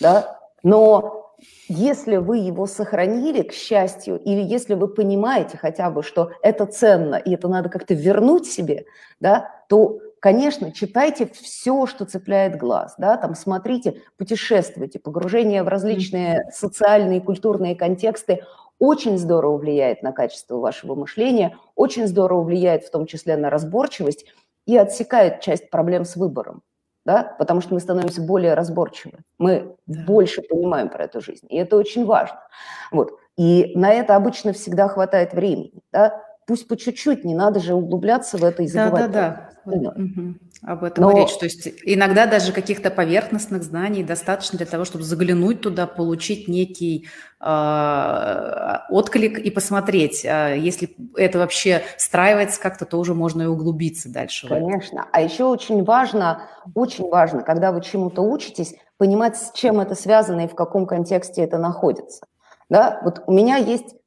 да, 0.00 0.40
но 0.64 1.36
если 1.68 2.16
вы 2.16 2.38
его 2.38 2.66
сохранили, 2.66 3.42
к 3.42 3.52
счастью, 3.52 4.18
или 4.18 4.42
если 4.42 4.74
вы 4.74 4.88
понимаете 4.88 5.58
хотя 5.58 5.90
бы, 5.90 6.02
что 6.02 6.32
это 6.42 6.66
ценно, 6.66 7.14
и 7.14 7.32
это 7.32 7.46
надо 7.46 7.68
как-то 7.68 7.94
вернуть 7.94 8.46
себе, 8.46 8.86
да, 9.20 9.50
то, 9.68 10.00
конечно, 10.18 10.72
читайте 10.72 11.30
все, 11.32 11.86
что 11.86 12.04
цепляет 12.04 12.56
глаз, 12.56 12.96
да, 12.98 13.16
там 13.16 13.36
смотрите, 13.36 14.02
путешествуйте, 14.16 14.98
погружение 14.98 15.62
в 15.62 15.68
различные 15.68 16.50
социальные 16.52 17.18
и 17.18 17.22
культурные 17.22 17.76
контексты 17.76 18.42
очень 18.78 19.18
здорово 19.18 19.56
влияет 19.56 20.02
на 20.02 20.12
качество 20.12 20.56
вашего 20.58 20.94
мышления, 20.94 21.56
очень 21.74 22.06
здорово 22.06 22.42
влияет 22.42 22.84
в 22.84 22.90
том 22.90 23.06
числе 23.06 23.36
на 23.36 23.50
разборчивость 23.50 24.26
и 24.66 24.76
отсекает 24.76 25.40
часть 25.40 25.70
проблем 25.70 26.04
с 26.04 26.16
выбором 26.16 26.62
да, 27.04 27.34
потому 27.38 27.60
что 27.60 27.74
мы 27.74 27.80
становимся 27.80 28.22
более 28.22 28.54
разборчивы, 28.54 29.18
мы 29.38 29.76
да. 29.86 30.04
больше 30.04 30.42
понимаем 30.42 30.88
про 30.88 31.04
эту 31.04 31.20
жизнь, 31.20 31.46
и 31.50 31.56
это 31.56 31.76
очень 31.76 32.04
важно. 32.06 32.40
Вот. 32.90 33.18
И 33.36 33.72
на 33.74 33.92
это 33.92 34.16
обычно 34.16 34.52
всегда 34.52 34.88
хватает 34.88 35.34
времени, 35.34 35.82
да, 35.92 36.22
пусть 36.46 36.66
по 36.66 36.76
чуть-чуть, 36.76 37.24
не 37.24 37.34
надо 37.34 37.60
же 37.60 37.74
углубляться 37.74 38.38
в 38.38 38.44
это 38.44 38.62
и 38.62 38.66
забывать. 38.66 39.06
Да, 39.06 39.08
да, 39.08 39.30
да. 39.30 39.50
Угу. 39.66 40.34
Об 40.62 40.84
этом 40.84 41.04
Но... 41.04 41.18
речь. 41.18 41.36
То 41.36 41.44
есть 41.44 41.68
иногда 41.84 42.26
даже 42.26 42.52
каких-то 42.52 42.90
поверхностных 42.90 43.62
знаний 43.62 44.02
достаточно 44.02 44.58
для 44.58 44.66
того, 44.66 44.84
чтобы 44.84 45.04
заглянуть 45.04 45.60
туда, 45.60 45.86
получить 45.86 46.48
некий 46.48 47.06
э, 47.40 48.78
отклик 48.90 49.38
и 49.38 49.50
посмотреть, 49.50 50.24
э, 50.24 50.56
если 50.58 50.96
это 51.16 51.38
вообще 51.38 51.82
встраивается 51.96 52.60
как-то, 52.60 52.84
то 52.86 52.98
уже 52.98 53.14
можно 53.14 53.42
и 53.42 53.46
углубиться 53.46 54.10
дальше. 54.10 54.48
Конечно. 54.48 55.06
А 55.12 55.20
еще 55.20 55.44
очень 55.44 55.84
важно, 55.84 56.42
очень 56.74 57.08
важно, 57.08 57.42
когда 57.42 57.72
вы 57.72 57.82
чему-то 57.82 58.22
учитесь, 58.22 58.74
понимать, 58.96 59.36
с 59.36 59.52
чем 59.52 59.80
это 59.80 59.94
связано 59.94 60.44
и 60.44 60.48
в 60.48 60.54
каком 60.54 60.86
контексте 60.86 61.42
это 61.42 61.58
находится. 61.58 62.24
Да? 62.68 63.00
Вот 63.04 63.22
у 63.26 63.32
меня 63.32 63.56
есть 63.56 63.94
а, 63.94 64.03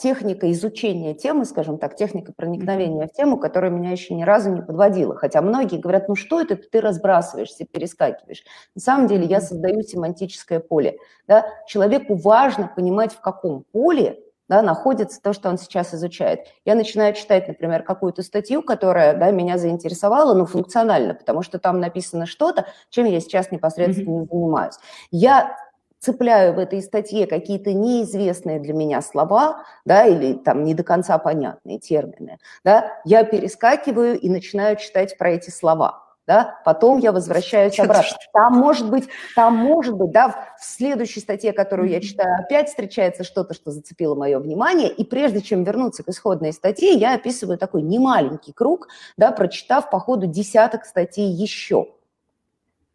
техника 0.00 0.50
изучения 0.50 1.14
темы, 1.14 1.44
скажем 1.44 1.78
так, 1.78 1.94
техника 1.94 2.32
проникновения 2.36 3.06
в 3.06 3.12
тему, 3.12 3.38
которая 3.38 3.70
меня 3.70 3.92
еще 3.92 4.14
ни 4.14 4.24
разу 4.24 4.50
не 4.50 4.62
подводила. 4.62 5.14
Хотя 5.14 5.40
многие 5.42 5.78
говорят, 5.78 6.08
ну 6.08 6.16
что 6.16 6.40
это 6.40 6.56
ты 6.56 6.80
разбрасываешься, 6.80 7.64
перескакиваешь. 7.64 8.42
На 8.74 8.80
самом 8.80 9.06
деле 9.06 9.24
я 9.26 9.40
создаю 9.40 9.82
семантическое 9.82 10.58
поле. 10.58 10.96
Да? 11.28 11.46
Человеку 11.68 12.16
важно 12.16 12.66
понимать, 12.74 13.12
в 13.12 13.20
каком 13.20 13.62
поле 13.70 14.18
да, 14.48 14.60
находится 14.60 15.22
то, 15.22 15.32
что 15.32 15.48
он 15.48 15.56
сейчас 15.56 15.94
изучает. 15.94 16.40
Я 16.64 16.74
начинаю 16.74 17.14
читать, 17.14 17.46
например, 17.46 17.84
какую-то 17.84 18.22
статью, 18.22 18.62
которая 18.62 19.16
да, 19.16 19.30
меня 19.30 19.56
заинтересовала, 19.56 20.34
ну, 20.34 20.46
функционально, 20.46 21.14
потому 21.14 21.42
что 21.42 21.60
там 21.60 21.78
написано 21.78 22.26
что-то, 22.26 22.66
чем 22.90 23.06
я 23.06 23.20
сейчас 23.20 23.50
непосредственно 23.52 24.24
mm-hmm. 24.24 24.28
занимаюсь. 24.30 24.74
Я 25.10 25.56
цепляю 26.02 26.54
в 26.54 26.58
этой 26.58 26.82
статье 26.82 27.26
какие-то 27.26 27.72
неизвестные 27.72 28.58
для 28.58 28.74
меня 28.74 29.00
слова, 29.00 29.64
да, 29.84 30.04
или 30.04 30.34
там 30.34 30.64
не 30.64 30.74
до 30.74 30.82
конца 30.82 31.16
понятные 31.18 31.78
термины, 31.78 32.38
да, 32.64 33.00
я 33.04 33.24
перескакиваю 33.24 34.18
и 34.18 34.28
начинаю 34.28 34.76
читать 34.76 35.16
про 35.16 35.30
эти 35.30 35.50
слова. 35.50 36.00
Да, 36.24 36.60
потом 36.64 36.98
я 36.98 37.10
возвращаюсь 37.10 37.80
обратно. 37.80 38.16
Там 38.32 38.52
может 38.52 38.88
быть, 38.88 39.08
там 39.34 39.56
может 39.56 39.96
быть, 39.96 40.12
да, 40.12 40.28
в 40.56 40.64
следующей 40.64 41.18
статье, 41.18 41.52
которую 41.52 41.90
я 41.90 42.00
читаю, 42.00 42.38
опять 42.38 42.68
встречается 42.68 43.24
что-то, 43.24 43.54
что 43.54 43.72
зацепило 43.72 44.14
мое 44.14 44.38
внимание, 44.38 44.88
и 44.88 45.02
прежде 45.02 45.40
чем 45.40 45.64
вернуться 45.64 46.04
к 46.04 46.08
исходной 46.08 46.52
статье, 46.52 46.92
я 46.92 47.14
описываю 47.14 47.58
такой 47.58 47.82
немаленький 47.82 48.52
круг, 48.52 48.86
да, 49.16 49.32
прочитав 49.32 49.90
по 49.90 49.98
ходу 49.98 50.28
десяток 50.28 50.84
статей 50.84 51.28
еще. 51.28 51.88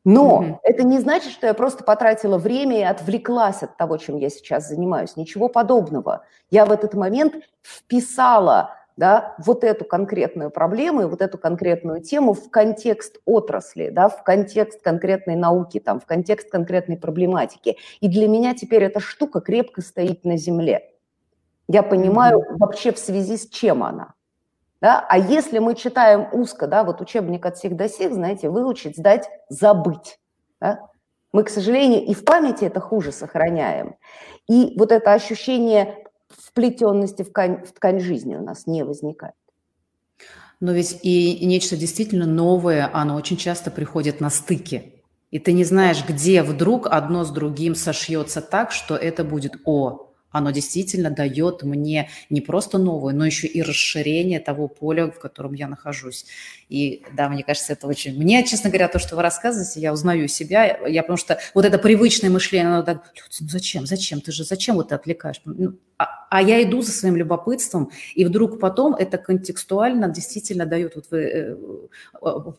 Но 0.10 0.42
mm-hmm. 0.42 0.58
это 0.64 0.84
не 0.84 1.00
значит, 1.00 1.34
что 1.34 1.48
я 1.48 1.54
просто 1.54 1.84
потратила 1.84 2.38
время 2.38 2.80
и 2.80 2.84
отвлеклась 2.84 3.62
от 3.62 3.76
того, 3.76 3.98
чем 3.98 4.16
я 4.16 4.30
сейчас 4.30 4.70
занимаюсь. 4.70 5.18
Ничего 5.18 5.50
подобного. 5.50 6.24
Я 6.50 6.66
в 6.66 6.72
этот 6.72 6.94
момент 6.94 7.36
вписала 7.62 8.74
да, 8.96 9.36
вот 9.38 9.66
эту 9.66 9.84
конкретную 9.84 10.50
проблему 10.50 11.02
и 11.02 11.06
вот 11.08 11.22
эту 11.22 11.38
конкретную 11.38 12.00
тему 12.00 12.32
в 12.32 12.50
контекст 12.50 13.18
отрасли, 13.26 13.90
да, 13.90 14.08
в 14.08 14.24
контекст 14.24 14.82
конкретной 14.82 15.36
науки, 15.36 15.82
там, 15.82 16.00
в 16.00 16.06
контекст 16.06 16.50
конкретной 16.50 16.96
проблематики. 16.96 17.76
И 18.00 18.08
для 18.08 18.30
меня 18.30 18.56
теперь 18.56 18.84
эта 18.84 19.02
штука 19.02 19.42
крепко 19.42 19.82
стоит 19.82 20.24
на 20.24 20.38
земле. 20.38 20.90
Я 21.68 21.84
понимаю 21.84 22.40
mm-hmm. 22.40 22.58
вообще 22.60 22.94
в 22.94 22.98
связи 22.98 23.36
с 23.36 23.50
чем 23.50 23.84
она. 23.84 24.14
Да? 24.82 25.06
А 25.10 25.18
если 25.18 25.60
мы 25.60 25.76
читаем 25.76 26.28
узко, 26.32 26.68
да, 26.68 26.84
вот 26.84 27.02
учебник 27.02 27.46
от 27.46 27.58
всех 27.58 27.76
до 27.76 27.90
сих, 27.90 28.14
знаете, 28.14 28.50
выучить, 28.50 28.98
сдать, 28.98 29.30
забыть. 29.50 30.20
Да? 30.62 30.82
Мы, 31.34 31.44
к 31.44 31.50
сожалению, 31.50 32.06
и 32.06 32.14
в 32.14 32.24
памяти 32.24 32.66
это 32.66 32.80
хуже 32.80 33.12
сохраняем. 33.12 33.96
И 34.48 34.74
вот 34.78 34.92
это 34.92 35.14
ощущение 35.14 36.06
вплетенности 36.30 37.24
в 37.24 37.30
ткань, 37.30 37.66
в 37.66 37.72
ткань 37.74 38.00
жизни 38.00 38.36
у 38.36 38.42
нас 38.42 38.68
не 38.68 38.84
возникает. 38.84 39.34
Но 40.60 40.72
ведь 40.72 41.00
и 41.04 41.46
нечто 41.46 41.78
действительно 41.78 42.26
новое, 42.26 42.90
оно 42.92 43.16
очень 43.16 43.38
часто 43.38 43.70
приходит 43.70 44.20
на 44.22 44.30
стыке. 44.30 44.94
И 45.30 45.40
ты 45.40 45.52
не 45.52 45.64
знаешь, 45.64 46.04
где 46.08 46.42
вдруг 46.42 46.88
одно 46.88 47.24
с 47.24 47.30
другим 47.30 47.76
сошьется 47.76 48.42
так, 48.42 48.72
что 48.72 48.96
это 48.96 49.24
будет 49.24 49.58
«О, 49.66 50.07
оно 50.38 50.52
действительно 50.52 51.10
дает 51.10 51.64
мне 51.64 52.10
не 52.30 52.42
просто 52.42 52.78
новое, 52.78 53.14
но 53.14 53.26
еще 53.26 53.48
и 53.48 53.62
расширение 53.62 54.40
того 54.40 54.68
поля, 54.68 55.08
в 55.08 55.20
котором 55.20 55.54
я 55.54 55.68
нахожусь. 55.68 56.26
И 56.70 57.04
да, 57.16 57.30
мне 57.30 57.44
кажется, 57.44 57.74
это 57.74 57.88
очень... 57.88 58.18
Мне, 58.18 58.46
честно 58.46 58.70
говоря, 58.70 58.88
то, 58.88 59.00
что 59.00 59.16
вы 59.16 59.22
рассказываете, 59.22 59.80
я 59.80 59.94
узнаю 59.94 60.28
себя, 60.28 60.78
я 60.88 61.02
потому 61.02 61.18
что 61.18 61.40
вот 61.54 61.66
это 61.66 61.78
привычное 61.78 62.30
мышление, 62.30 62.68
оно 62.68 62.84
так, 62.84 63.14
ну 63.40 63.48
зачем, 63.48 63.86
зачем, 63.86 64.22
ты 64.22 64.32
же, 64.32 64.44
зачем 64.44 64.76
вот 64.76 64.90
ты 64.90 64.96
отвлекаешь? 64.96 65.42
Ну, 65.46 65.78
а, 66.00 66.28
а 66.30 66.42
я 66.44 66.62
иду 66.62 66.82
за 66.82 66.92
своим 66.92 67.16
любопытством, 67.16 67.90
и 68.14 68.24
вдруг 68.24 68.60
потом 68.60 68.94
это 68.94 69.18
контекстуально 69.18 70.10
действительно 70.10 70.68
дает, 70.68 70.96
вот 70.96 71.06
вы 71.10 71.20
э, 71.24 71.56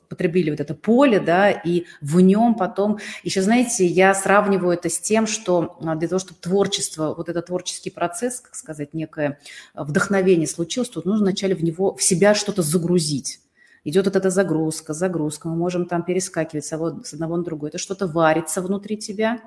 потребили 0.09 0.51
вот 0.51 0.59
это 0.59 0.75
поле, 0.75 1.21
да, 1.21 1.51
и 1.51 1.85
в 2.01 2.19
нем 2.21 2.57
потом, 2.57 2.99
еще 3.23 3.43
знаете, 3.43 3.87
я 3.87 4.12
сравниваю 4.14 4.73
это 4.73 4.88
с 4.88 4.99
тем, 4.99 5.29
что 5.29 5.77
а, 5.83 5.95
для 5.95 6.09
того, 6.09 6.19
чтобы 6.19 6.41
творчество, 6.41 7.14
вот 7.14 7.29
этот 7.29 7.49
творческий 7.69 7.91
процесс, 7.91 8.41
как 8.41 8.55
сказать, 8.55 8.95
некое 8.95 9.39
вдохновение 9.75 10.47
случилось, 10.47 10.89
тут 10.89 11.05
нужно 11.05 11.27
вначале 11.27 11.55
в 11.55 11.63
него, 11.63 11.95
в 11.95 12.03
себя 12.03 12.35
что-то 12.35 12.63
загрузить 12.63 13.41
идет 13.85 14.05
вот 14.05 14.17
эта 14.17 14.29
загрузка, 14.29 14.93
загрузка, 14.93 15.49
мы 15.49 15.57
можем 15.57 15.87
там 15.87 16.03
перескакивать 16.03 16.65
с 16.65 16.73
одного 16.73 17.37
на 17.37 17.45
другое, 17.45 17.71
это 17.71 17.79
что-то 17.79 18.07
варится 18.07 18.61
внутри 18.61 18.99
тебя, 18.99 19.41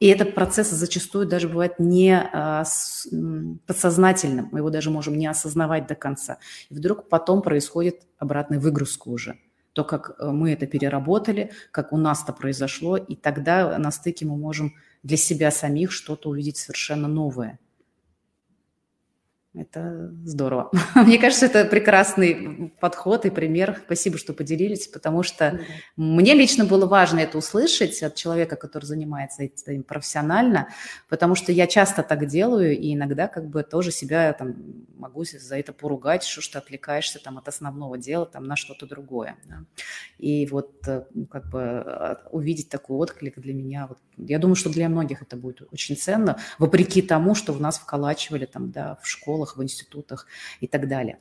и 0.00 0.08
этот 0.08 0.34
процесс 0.34 0.70
зачастую 0.70 1.26
даже 1.26 1.48
бывает 1.48 1.78
не 1.78 2.18
а, 2.18 2.64
подсознательным, 3.66 4.48
мы 4.50 4.58
его 4.58 4.70
даже 4.70 4.90
можем 4.90 5.16
не 5.16 5.26
осознавать 5.26 5.86
до 5.86 5.94
конца. 5.94 6.38
И 6.68 6.74
вдруг 6.74 7.08
потом 7.08 7.42
происходит 7.42 8.02
обратная 8.18 8.58
выгрузка 8.58 9.08
уже. 9.08 9.38
То, 9.72 9.84
как 9.84 10.16
э, 10.18 10.30
мы 10.30 10.52
это 10.52 10.66
переработали, 10.66 11.52
как 11.70 11.92
у 11.92 11.96
нас 11.96 12.24
это 12.24 12.32
произошло, 12.32 12.96
и 12.96 13.14
тогда 13.14 13.78
на 13.78 13.90
стыке 13.90 14.26
мы 14.26 14.36
можем 14.36 14.74
для 15.06 15.16
себя 15.16 15.50
самих 15.50 15.92
что-то 15.92 16.30
увидеть 16.30 16.56
совершенно 16.56 17.06
новое– 17.08 17.58
это 19.56 20.12
здорово. 20.24 20.70
Мне 20.94 21.18
кажется, 21.18 21.46
это 21.46 21.64
прекрасный 21.64 22.72
подход 22.80 23.24
и 23.24 23.30
пример. 23.30 23.80
Спасибо, 23.86 24.18
что 24.18 24.34
поделились, 24.34 24.86
потому 24.86 25.22
что 25.22 25.46
mm-hmm. 25.46 25.60
мне 25.96 26.34
лично 26.34 26.64
было 26.64 26.86
важно 26.86 27.20
это 27.20 27.38
услышать 27.38 28.02
от 28.02 28.14
человека, 28.14 28.56
который 28.56 28.84
занимается 28.84 29.44
этим 29.44 29.82
профессионально, 29.82 30.68
потому 31.08 31.34
что 31.34 31.52
я 31.52 31.66
часто 31.66 32.02
так 32.02 32.26
делаю, 32.26 32.76
и 32.76 32.94
иногда 32.94 33.28
как 33.28 33.48
бы 33.48 33.62
тоже 33.62 33.90
себя 33.90 34.32
там 34.32 34.56
могу 34.96 35.24
за 35.24 35.58
это 35.58 35.72
поругать, 35.72 36.24
что 36.24 36.40
ж 36.40 36.48
ты 36.48 36.58
отвлекаешься 36.58 37.18
там 37.18 37.38
от 37.38 37.48
основного 37.48 37.98
дела 37.98 38.26
там 38.26 38.44
на 38.44 38.56
что-то 38.56 38.86
другое. 38.86 39.36
Да? 39.48 39.64
И 40.18 40.46
вот 40.46 40.86
э, 40.86 41.04
как 41.30 41.48
бы 41.48 41.62
а, 41.62 42.20
увидеть 42.30 42.68
такой 42.68 42.96
отклик 42.96 43.38
для 43.38 43.54
меня, 43.54 43.86
вот, 43.86 43.98
я 44.16 44.38
думаю, 44.38 44.56
что 44.56 44.70
для 44.70 44.88
многих 44.88 45.22
это 45.22 45.36
будет 45.36 45.62
очень 45.72 45.96
ценно, 45.96 46.38
вопреки 46.58 47.02
тому, 47.02 47.34
что 47.34 47.52
в 47.52 47.60
нас 47.60 47.78
вколачивали 47.78 48.46
там, 48.46 48.70
да, 48.70 48.98
в 49.02 49.06
школах, 49.06 49.45
школах, 49.46 49.56
в 49.56 49.62
институтах 49.62 50.26
и 50.60 50.66
так 50.66 50.88
далее. 50.88 51.18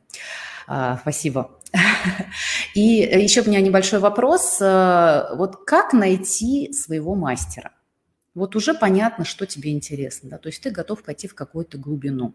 А, 0.67 0.97
спасибо. 0.97 1.59
И 2.73 2.81
еще 2.81 3.41
у 3.41 3.47
меня 3.47 3.61
небольшой 3.61 3.99
вопрос. 3.99 4.59
А, 4.61 5.35
вот 5.35 5.65
как 5.65 5.93
найти 5.93 6.73
своего 6.73 7.15
мастера? 7.15 7.71
Вот 8.33 8.55
уже 8.55 8.73
понятно, 8.73 9.23
что 9.23 9.45
тебе 9.45 9.71
интересно, 9.71 10.29
да, 10.29 10.37
то 10.37 10.49
есть 10.49 10.61
ты 10.61 10.69
готов 10.69 11.03
пойти 11.03 11.27
в 11.27 11.35
какую-то 11.35 11.77
глубину 11.77 12.33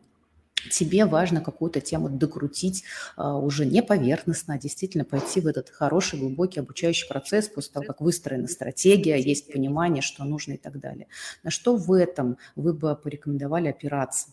тебе 0.70 1.06
важно 1.06 1.40
какую-то 1.40 1.80
тему 1.80 2.10
докрутить 2.10 2.84
а, 3.16 3.36
уже 3.38 3.64
не 3.64 3.82
поверхностно, 3.82 4.54
а 4.54 4.58
действительно 4.58 5.04
пойти 5.04 5.40
в 5.40 5.46
этот 5.46 5.70
хороший, 5.70 6.18
глубокий 6.18 6.60
обучающий 6.60 7.08
процесс 7.08 7.48
после 7.48 7.72
того, 7.72 7.86
как 7.86 8.00
выстроена 8.00 8.48
стратегия, 8.48 9.18
есть 9.18 9.50
понимание, 9.50 10.02
что 10.02 10.24
нужно 10.24 10.52
и 10.52 10.56
так 10.58 10.78
далее. 10.78 11.06
На 11.42 11.50
что 11.50 11.76
в 11.76 11.92
этом 11.92 12.36
вы 12.56 12.74
бы 12.74 12.94
порекомендовали 12.94 13.68
опираться? 13.68 14.28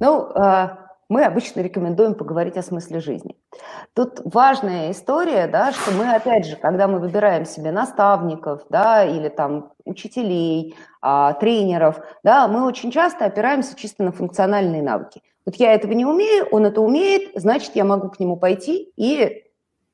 Ну, 0.00 0.30
а, 0.34 0.82
мы 1.08 1.24
обычно 1.24 1.60
рекомендуем 1.60 2.14
поговорить 2.14 2.56
о 2.56 2.62
смысле 2.62 3.00
жизни. 3.00 3.36
Тут 3.94 4.20
важная 4.24 4.90
история, 4.90 5.46
да, 5.46 5.72
что 5.72 5.90
мы, 5.92 6.14
опять 6.14 6.46
же, 6.46 6.56
когда 6.56 6.88
мы 6.88 6.98
выбираем 6.98 7.44
себе 7.44 7.70
наставников, 7.70 8.62
да, 8.70 9.04
или 9.04 9.28
там 9.28 9.72
учителей, 9.84 10.74
а, 11.00 11.34
тренеров, 11.34 12.00
да, 12.22 12.48
мы 12.48 12.64
очень 12.64 12.90
часто 12.90 13.26
опираемся 13.26 13.76
чисто 13.76 14.02
на 14.04 14.12
функциональные 14.12 14.82
навыки. 14.82 15.22
Вот 15.44 15.56
я 15.56 15.74
этого 15.74 15.92
не 15.92 16.06
умею, 16.06 16.46
он 16.50 16.64
это 16.66 16.80
умеет, 16.80 17.32
значит, 17.34 17.74
я 17.74 17.84
могу 17.84 18.08
к 18.08 18.18
нему 18.18 18.36
пойти, 18.36 18.92
и 18.96 19.44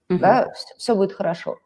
угу. 0.08 0.18
да, 0.18 0.52
все, 0.52 0.74
все 0.76 0.94
будет 0.94 1.12
хорошо. 1.12 1.56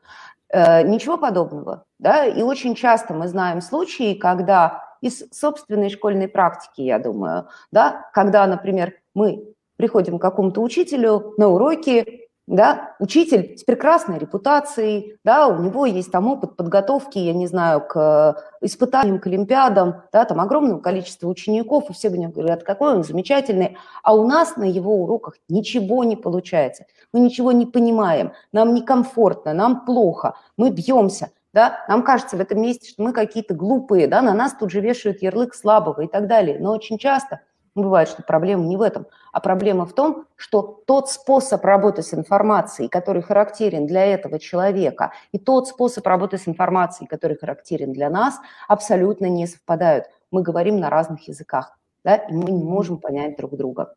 Э, 0.52 0.82
ничего 0.82 1.16
подобного. 1.16 1.84
Да? 1.98 2.26
И 2.26 2.42
очень 2.42 2.74
часто 2.74 3.14
мы 3.14 3.26
знаем 3.26 3.60
случаи, 3.60 4.14
когда 4.14 4.84
из 5.02 5.24
собственной 5.30 5.90
школьной 5.90 6.28
практики, 6.28 6.80
я 6.80 6.98
думаю, 6.98 7.48
да, 7.70 8.08
когда, 8.14 8.46
например, 8.46 8.94
мы 9.14 9.44
приходим 9.76 10.18
к 10.18 10.22
какому-то 10.22 10.62
учителю 10.62 11.34
на 11.36 11.48
уроки, 11.48 12.22
да, 12.46 12.94
учитель 12.98 13.56
с 13.56 13.64
прекрасной 13.64 14.18
репутацией, 14.18 15.16
да, 15.24 15.46
у 15.46 15.60
него 15.62 15.86
есть 15.86 16.10
там 16.10 16.28
опыт 16.28 16.56
подготовки, 16.56 17.18
я 17.18 17.32
не 17.32 17.46
знаю, 17.46 17.80
к 17.80 18.36
испытаниям, 18.60 19.20
к 19.20 19.26
олимпиадам, 19.26 20.02
да, 20.12 20.24
там 20.24 20.40
огромное 20.40 20.78
количество 20.78 21.28
учеников, 21.28 21.90
и 21.90 21.92
все 21.92 22.10
говорят, 22.10 22.62
какой 22.62 22.94
он 22.94 23.04
замечательный, 23.04 23.76
а 24.02 24.14
у 24.14 24.26
нас 24.26 24.56
на 24.56 24.64
его 24.64 25.02
уроках 25.02 25.34
ничего 25.48 26.04
не 26.04 26.16
получается, 26.16 26.86
мы 27.12 27.20
ничего 27.20 27.52
не 27.52 27.66
понимаем, 27.66 28.32
нам 28.52 28.74
некомфортно, 28.74 29.52
нам 29.52 29.84
плохо, 29.84 30.34
мы 30.56 30.70
бьемся, 30.70 31.30
да, 31.52 31.84
нам 31.88 32.02
кажется 32.02 32.36
в 32.36 32.40
этом 32.40 32.60
месте, 32.60 32.88
что 32.88 33.02
мы 33.02 33.12
какие-то 33.12 33.54
глупые, 33.54 34.06
да, 34.06 34.22
на 34.22 34.34
нас 34.34 34.54
тут 34.54 34.70
же 34.70 34.80
вешают 34.80 35.22
ярлык 35.22 35.54
слабого 35.54 36.02
и 36.02 36.08
так 36.08 36.26
далее, 36.26 36.58
но 36.58 36.72
очень 36.72 36.98
часто– 36.98 37.40
Бывает, 37.74 38.08
что 38.08 38.22
проблема 38.22 38.64
не 38.66 38.76
в 38.76 38.82
этом, 38.82 39.06
а 39.32 39.40
проблема 39.40 39.86
в 39.86 39.94
том, 39.94 40.26
что 40.36 40.82
тот 40.86 41.08
способ 41.08 41.64
работы 41.64 42.02
с 42.02 42.12
информацией, 42.12 42.88
который 42.88 43.22
характерен 43.22 43.86
для 43.86 44.04
этого 44.04 44.38
человека, 44.38 45.12
и 45.32 45.38
тот 45.38 45.68
способ 45.68 46.06
работы 46.06 46.36
с 46.36 46.46
информацией, 46.46 47.08
который 47.08 47.38
характерен 47.38 47.94
для 47.94 48.10
нас, 48.10 48.38
абсолютно 48.68 49.26
не 49.26 49.46
совпадают. 49.46 50.04
Мы 50.30 50.42
говорим 50.42 50.80
на 50.80 50.90
разных 50.90 51.28
языках, 51.28 51.78
да, 52.04 52.16
и 52.16 52.34
мы 52.34 52.50
не 52.50 52.62
можем 52.62 52.98
понять 52.98 53.38
друг 53.38 53.56
друга. 53.56 53.94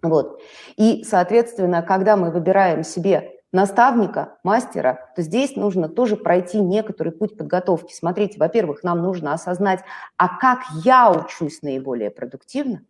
Вот. 0.00 0.40
И, 0.76 1.02
соответственно, 1.02 1.82
когда 1.82 2.16
мы 2.16 2.30
выбираем 2.30 2.84
себе 2.84 3.41
наставника, 3.52 4.38
мастера, 4.42 5.10
то 5.14 5.22
здесь 5.22 5.56
нужно 5.56 5.88
тоже 5.88 6.16
пройти 6.16 6.60
некоторый 6.60 7.12
путь 7.12 7.36
подготовки. 7.36 7.92
Смотрите, 7.94 8.38
во-первых, 8.38 8.82
нам 8.82 9.02
нужно 9.02 9.32
осознать, 9.34 9.80
а 10.16 10.38
как 10.38 10.60
я 10.84 11.10
учусь 11.10 11.62
наиболее 11.62 12.10
продуктивно, 12.10 12.82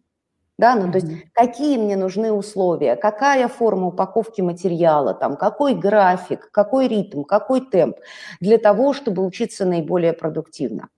да, 0.59 0.77
ну, 0.77 0.91
то 0.93 0.99
есть 0.99 1.09
какие 1.33 1.79
мне 1.79 1.97
нужны 1.97 2.33
условия, 2.33 2.97
какая 2.97 3.49
форма 3.49 3.89
упаковки 3.89 4.43
материала, 4.43 5.15
там, 5.15 5.37
какой 5.37 5.75
график, 5.75 6.51
какой 6.53 6.89
ритм, 6.89 7.25
какой 7.25 7.63
темп 7.63 7.97
для 8.41 8.59
того, 8.59 8.93
чтобы 8.93 9.25
учиться 9.27 9.65
наиболее 9.67 10.13
продуктивно. 10.13 10.89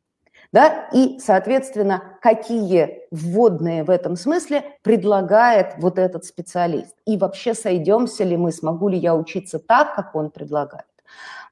Да? 0.54 0.88
И, 0.94 1.18
соответственно, 1.18 2.16
какие 2.22 3.02
вводные 3.10 3.84
в 3.84 3.90
этом 3.90 4.16
смысле 4.16 4.64
предлагает 4.82 5.74
вот 5.78 5.98
этот 5.98 6.24
специалист. 6.24 6.94
И 7.04 7.18
вообще 7.18 7.52
сойдемся 7.52 8.24
ли 8.24 8.36
мы, 8.36 8.52
смогу 8.52 8.88
ли 8.88 8.96
я 8.96 9.14
учиться 9.14 9.58
так, 9.58 9.94
как 9.94 10.14
он 10.14 10.30
предлагает. 10.30 10.86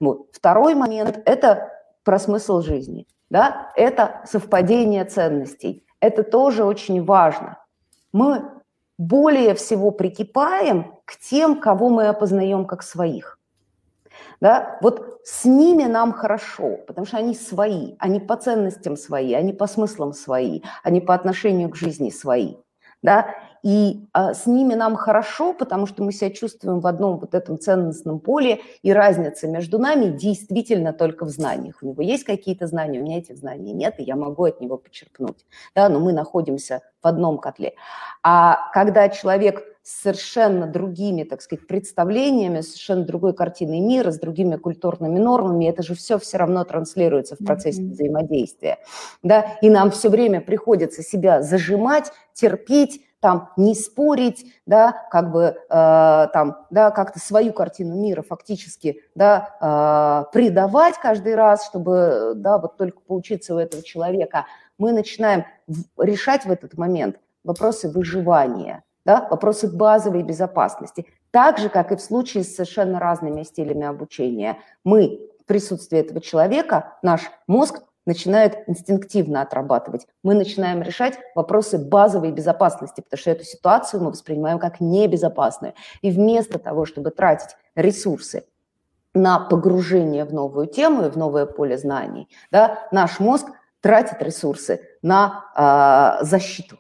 Вот. 0.01 0.29
Второй 0.33 0.75
момент– 0.75 1.21
это 1.27 1.69
про 2.05 2.19
смысл 2.19 2.63
жизни. 2.63 3.07
Да? 3.29 3.73
Это 3.77 4.23
совпадение 4.25 5.05
ценностей. 5.05 5.85
Это 6.01 6.23
тоже 6.23 6.65
очень 6.65 7.05
важно 7.05 7.59
мы 8.13 8.45
более 8.99 9.55
всего 9.55 9.91
прикипаем 9.91 10.95
к 11.05 11.19
тем, 11.19 11.61
кого 11.61 11.89
мы 11.89 12.09
опознаем 12.09 12.67
как 12.67 12.83
своих. 12.83 13.39
Да? 14.43 14.77
Вот 14.81 15.21
с 15.23 15.45
ними 15.45 15.85
нам 15.85 16.13
хорошо, 16.13 16.79
потому 16.89 17.07
что 17.07 17.17
они 17.17 17.33
свои, 17.33 17.95
они 18.01 18.19
по 18.19 18.35
ценностям 18.35 18.97
свои, 18.97 19.35
они 19.35 19.53
по 19.53 19.69
смыслам 19.69 20.13
свои, 20.13 20.63
они 20.83 21.01
по 21.01 21.15
отношению 21.15 21.71
к 21.71 21.77
жизни 21.77 22.11
свои. 22.11 22.57
Да? 23.03 23.29
И 23.63 24.05
а, 24.13 24.35
с 24.35 24.47
ними 24.47 24.75
нам 24.75 24.97
хорошо, 24.97 25.53
потому 25.53 25.87
что 25.87 26.03
мы 26.03 26.11
себя 26.11 26.31
чувствуем 26.31 26.81
в 26.81 26.89
одном 26.89 27.21
вот 27.21 27.35
этом 27.35 27.57
ценностном 27.57 28.19
поле, 28.19 28.63
и 28.83 28.93
разница 28.93 29.47
между 29.47 29.79
нами 29.79 30.07
действительно 30.07 30.93
только 30.93 31.25
в 31.25 31.29
знаниях. 31.29 31.77
У 31.81 31.87
него 31.87 32.03
есть 32.03 32.25
какие-то 32.25 32.67
знания, 32.67 32.99
у 32.99 33.05
меня 33.05 33.19
этих 33.19 33.37
знаний 33.37 33.73
нет, 33.73 33.95
и 33.99 34.03
я 34.03 34.17
могу 34.17 34.43
от 34.43 34.61
него 34.61 34.77
почерпнуть. 34.77 35.47
Да, 35.77 35.89
но 35.89 36.01
мы 36.01 36.13
находимся 36.13 36.81
в 37.01 37.07
одном 37.07 37.39
котле. 37.39 37.75
А 38.25 38.73
когда 38.73 39.09
человек 39.09 39.72
с 39.83 40.03
совершенно 40.03 40.67
другими, 40.67 41.25
так 41.25 41.43
сказать, 41.43 41.67
представлениями, 41.67 42.61
совершенно 42.61 43.05
другой 43.05 43.35
картиной 43.35 43.81
мира, 43.81 44.11
с 44.11 44.19
другими 44.19 44.57
культурными 44.57 45.19
нормами, 45.19 45.65
это 45.65 45.83
же 45.83 45.95
все 45.95 46.19
все 46.19 46.37
равно 46.39 46.65
транслируется 46.65 47.35
в 47.35 47.45
процессе 47.45 47.83
mm-hmm. 47.83 47.91
взаимодействия. 47.91 48.79
Да? 49.23 49.59
И 49.61 49.71
нам 49.71 49.91
все 49.91 50.09
время 50.09 50.41
приходится 50.41 51.03
себя 51.03 51.43
зажимать, 51.43 52.13
терпеть, 52.33 53.03
там 53.23 53.51
не 53.57 53.77
спорить, 53.77 54.53
да, 54.67 55.07
как 55.13 55.31
бы 55.31 55.43
э, 55.43 55.55
там, 55.69 56.67
да, 56.71 56.91
как-то 56.91 57.21
свою 57.21 57.53
картину 57.53 57.95
мира 57.95 58.23
фактически, 58.23 59.01
да, 59.15 60.27
э, 60.27 60.33
предавать 60.33 60.99
каждый 60.99 61.37
раз, 61.37 61.65
чтобы, 61.65 62.33
да, 62.35 62.59
вот 62.59 62.77
только 62.77 63.01
поучиться 63.01 63.55
у 63.55 63.59
этого 63.59 63.85
человека, 63.85 64.47
мы 64.77 64.91
начинаем 64.91 65.45
решать 65.97 66.47
в 66.47 66.51
этот 66.51 66.77
момент 66.77 67.21
вопросы 67.45 67.89
выживания, 67.89 68.83
да, 69.05 69.27
вопросы 69.31 69.69
базовой 69.69 70.23
безопасности. 70.23 71.07
Так 71.31 71.59
же, 71.59 71.69
как 71.69 71.93
и 71.93 71.97
в 71.97 72.01
случае 72.01 72.45
с 72.45 72.55
совершенно 72.55 72.99
разными 72.99 73.43
стилями 73.43 73.87
обучения. 73.87 74.59
Мы 74.85 75.29
в 75.41 75.45
присутствии 75.45 75.99
этого 75.99 76.21
человека, 76.21 76.99
наш 77.03 77.23
мозг 77.47 77.83
начинает 78.07 78.69
инстинктивно 78.69 79.43
отрабатывать. 79.43 80.07
Мы 80.23 80.35
начинаем 80.35 80.83
решать 80.83 81.19
вопросы 81.35 81.79
базовой 81.79 82.33
безопасности, 82.33 83.01
потому 83.01 83.19
что 83.19 83.31
эту 83.31 83.45
ситуацию 83.45 84.03
мы 84.03 84.11
воспринимаем 84.11 84.59
как 84.59 84.81
небезопасную. 84.81 85.75
И 86.01 86.11
вместо 86.11 86.59
того, 86.59 86.85
чтобы 86.85 87.11
тратить 87.11 87.57
ресурсы 87.75 88.45
на 89.15 89.39
погружение 89.39 90.25
в 90.25 90.33
новую 90.33 90.67
тему 90.67 91.07
и 91.07 91.11
в 91.11 91.17
новое 91.17 91.47
поле 91.47 91.79
знаний, 91.79 92.29
да, 92.51 92.89
наш 92.91 93.21
мозг 93.21 93.49
тратит 93.81 94.23
ресурсы 94.23 94.81
на 95.03 96.19
э, 96.21 96.25
защиту, 96.25 96.79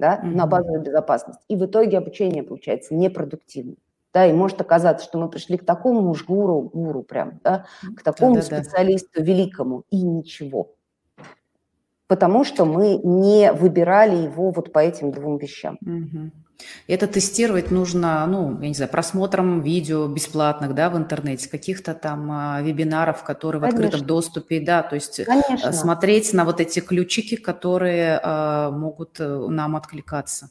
да, 0.00 0.20
mm-hmm. 0.20 0.34
на 0.34 0.46
базовую 0.46 0.82
безопасность. 0.82 1.40
И 1.48 1.56
в 1.56 1.64
итоге 1.64 1.98
обучение 1.98 2.42
получается 2.42 2.94
непродуктивным. 2.94 3.76
Да, 4.12 4.26
и 4.26 4.32
может 4.32 4.60
оказаться, 4.60 5.04
что 5.06 5.18
мы 5.18 5.28
пришли 5.28 5.56
к 5.56 5.64
такому 5.64 6.10
уж 6.10 6.24
гуру, 6.24 6.62
гуру 6.62 7.04
прям, 7.04 7.38
да, 7.44 7.66
к 7.96 8.02
такому 8.02 8.34
да, 8.34 8.40
да, 8.40 8.46
специалисту 8.46 9.22
великому, 9.22 9.84
и 9.90 10.02
ничего. 10.02 10.72
Потому 12.08 12.42
что 12.42 12.64
мы 12.64 12.96
не 12.96 13.52
выбирали 13.52 14.16
его 14.16 14.50
вот 14.50 14.72
по 14.72 14.80
этим 14.80 15.12
двум 15.12 15.38
вещам. 15.38 15.78
Угу. 15.80 16.32
Это 16.86 17.06
тестировать 17.06 17.70
нужно, 17.70 18.26
ну, 18.26 18.60
я 18.60 18.68
не 18.68 18.74
знаю, 18.74 18.90
просмотром 18.90 19.60
видео 19.60 20.06
бесплатных, 20.06 20.74
да, 20.74 20.90
в 20.90 20.96
интернете, 20.96 21.48
каких-то 21.48 21.94
там 21.94 22.30
а, 22.30 22.62
вебинаров, 22.62 23.22
которые 23.22 23.60
Конечно. 23.60 23.80
в 23.80 23.84
открытом 23.84 24.06
доступе, 24.06 24.60
да, 24.60 24.82
то 24.82 24.94
есть 24.94 25.20
э, 25.20 25.24
Конечно. 25.24 25.72
смотреть 25.72 26.32
на 26.32 26.44
вот 26.44 26.60
эти 26.60 26.80
ключики, 26.80 27.36
которые 27.36 28.20
а, 28.22 28.70
могут 28.70 29.20
э, 29.20 29.46
нам 29.48 29.76
откликаться. 29.76 30.50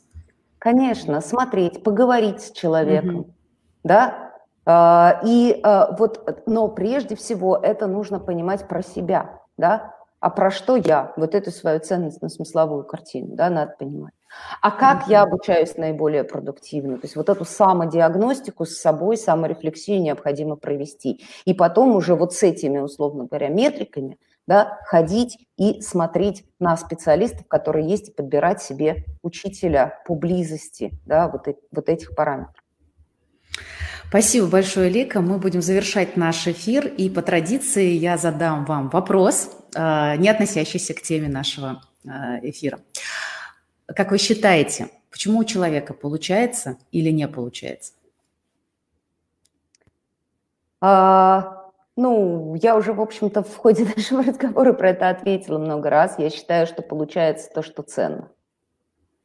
Конечно, 0.59 1.21
смотреть, 1.21 1.83
поговорить 1.83 2.41
с 2.41 2.51
человеком. 2.51 3.15
Угу 3.15 3.33
да, 3.83 4.33
а, 4.65 5.21
и 5.23 5.59
а, 5.63 5.95
вот, 5.97 6.43
но 6.45 6.67
прежде 6.67 7.15
всего 7.15 7.57
это 7.57 7.87
нужно 7.87 8.19
понимать 8.19 8.67
про 8.67 8.81
себя, 8.81 9.41
да, 9.57 9.95
а 10.19 10.29
про 10.29 10.51
что 10.51 10.75
я, 10.75 11.13
вот 11.15 11.33
эту 11.33 11.51
свою 11.51 11.79
ценностно-смысловую 11.79 12.83
картину, 12.83 13.35
да, 13.35 13.49
надо 13.49 13.75
понимать. 13.79 14.13
А 14.61 14.71
как 14.71 15.07
я 15.07 15.23
обучаюсь 15.23 15.77
наиболее 15.77 16.23
продуктивно? 16.23 16.97
То 16.97 17.05
есть 17.05 17.15
вот 17.15 17.29
эту 17.29 17.45
самодиагностику 17.45 18.65
с 18.65 18.77
собой, 18.77 19.17
саморефлексию 19.17 20.01
необходимо 20.01 20.55
провести. 20.55 21.23
И 21.45 21.53
потом 21.53 21.95
уже 21.95 22.15
вот 22.15 22.33
с 22.33 22.43
этими, 22.43 22.79
условно 22.79 23.25
говоря, 23.25 23.49
метриками, 23.49 24.17
да, 24.47 24.79
ходить 24.85 25.37
и 25.57 25.81
смотреть 25.81 26.45
на 26.59 26.75
специалистов, 26.75 27.47
которые 27.47 27.87
есть, 27.87 28.09
и 28.09 28.11
подбирать 28.11 28.61
себе 28.61 29.05
учителя 29.21 30.01
по 30.05 30.15
близости, 30.15 30.91
да, 31.05 31.27
вот, 31.27 31.47
вот 31.71 31.89
этих 31.89 32.15
параметров. 32.15 32.55
Спасибо 34.09 34.47
большое, 34.47 34.89
Лика. 34.89 35.21
Мы 35.21 35.37
будем 35.37 35.61
завершать 35.61 36.17
наш 36.17 36.47
эфир. 36.47 36.87
И 36.87 37.11
по 37.11 37.21
традиции 37.21 37.91
я 37.91 38.17
задам 38.17 38.65
вам 38.65 38.89
вопрос, 38.89 39.51
а, 39.75 40.15
не 40.15 40.29
относящийся 40.29 40.95
к 40.95 41.01
теме 41.03 41.29
нашего 41.29 41.83
а, 42.07 42.39
эфира. 42.41 42.79
Как 43.95 44.11
вы 44.11 44.17
считаете, 44.17 44.89
почему 45.09 45.39
у 45.39 45.43
человека 45.43 45.93
получается 45.93 46.77
или 46.91 47.09
не 47.09 47.27
получается? 47.27 47.93
А, 50.81 51.71
ну, 51.95 52.55
я 52.55 52.75
уже, 52.75 52.93
в 52.93 53.01
общем-то, 53.01 53.43
в 53.43 53.55
ходе 53.57 53.85
нашего 53.95 54.23
разговора 54.23 54.73
про 54.73 54.91
это 54.91 55.09
ответила 55.09 55.57
много 55.57 55.89
раз. 55.89 56.19
Я 56.19 56.29
считаю, 56.29 56.67
что 56.67 56.81
получается 56.81 57.49
то, 57.53 57.61
что 57.61 57.81
ценно. 57.81 58.31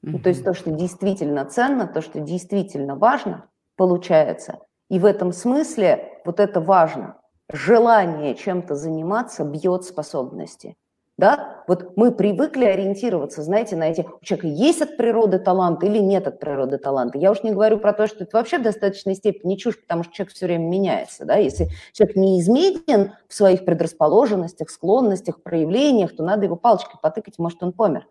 Ну, 0.03 0.19
то 0.19 0.29
есть 0.29 0.45
то, 0.45 0.53
что 0.53 0.71
действительно 0.71 1.47
ценно, 1.47 1.87
то, 1.87 2.03
что 2.03 2.21
действительно 2.21 2.95
важно, 2.95 3.49
получается. 3.77 4.59
И 4.91 4.99
в 4.99 5.07
этом 5.07 5.33
смысле 5.33 6.21
вот 6.27 6.41
это 6.41 6.61
важно. 6.61 7.17
Желание 7.51 8.35
чем-то 8.35 8.75
заниматься 8.75 9.45
бьет 9.45 9.85
способности. 9.85 10.77
Да? 11.17 11.63
Вот 11.69 11.97
мы 11.97 12.11
привыкли 12.11 12.65
ориентироваться, 12.65 13.43
знаете, 13.43 13.77
на 13.77 13.85
эти, 13.85 14.01
у 14.21 14.25
человека 14.25 14.49
есть 14.49 14.83
от 14.83 14.97
природы 14.97 15.39
талант 15.39 15.85
или 15.85 15.99
нет 15.99 16.27
от 16.27 16.41
природы 16.41 16.77
таланта. 16.79 17.19
Я 17.19 17.31
уж 17.31 17.45
не 17.45 17.53
говорю 17.53 17.79
про 17.79 17.93
то, 17.93 18.09
что 18.09 18.25
это 18.25 18.37
вообще 18.37 18.59
в 18.59 18.63
достаточной 18.63 19.15
степени 19.15 19.55
чушь, 19.55 19.81
потому 19.81 20.03
что 20.03 20.13
человек 20.13 20.35
все 20.35 20.47
время 20.47 20.65
меняется. 20.65 21.25
Да? 21.25 21.37
Если 21.37 21.69
человек 21.93 22.17
не 22.17 22.41
изменен 22.41 23.13
в 23.29 23.35
своих 23.35 23.65
предрасположенностях, 23.65 24.71
склонностях, 24.71 25.43
проявлениях, 25.43 26.17
то 26.17 26.25
надо 26.25 26.47
его 26.47 26.57
палочкой 26.57 26.99
потыкать, 27.01 27.39
может, 27.39 27.63
он 27.63 27.73
помер. 27.73 28.09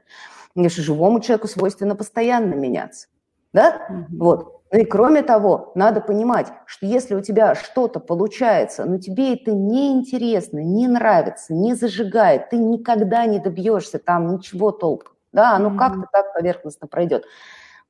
Потому 0.53 0.69
что 0.69 0.81
живому 0.81 1.19
человеку 1.19 1.47
свойственно 1.47 1.95
постоянно 1.95 2.53
меняться. 2.53 3.07
Да? 3.51 3.85
Mm-hmm. 3.89 4.17
Вот. 4.17 4.62
Ну 4.73 4.79
и 4.79 4.85
кроме 4.85 5.21
того, 5.21 5.71
надо 5.75 6.01
понимать, 6.01 6.47
что 6.65 6.87
если 6.87 7.13
у 7.13 7.21
тебя 7.21 7.53
что-то 7.53 7.99
получается, 7.99 8.85
но 8.85 8.97
тебе 8.97 9.35
это 9.35 9.51
не 9.51 9.93
интересно, 9.93 10.63
не 10.63 10.87
нравится, 10.87 11.53
не 11.53 11.75
зажигает, 11.75 12.49
ты 12.49 12.57
никогда 12.57 13.27
не 13.27 13.37
добьешься 13.37 13.99
там 13.99 14.35
ничего 14.35 14.71
толком. 14.71 15.13
Да, 15.31 15.55
оно 15.55 15.69
mm-hmm. 15.69 15.77
как-то 15.77 16.07
так 16.11 16.33
поверхностно 16.33 16.87
пройдет. 16.87 17.23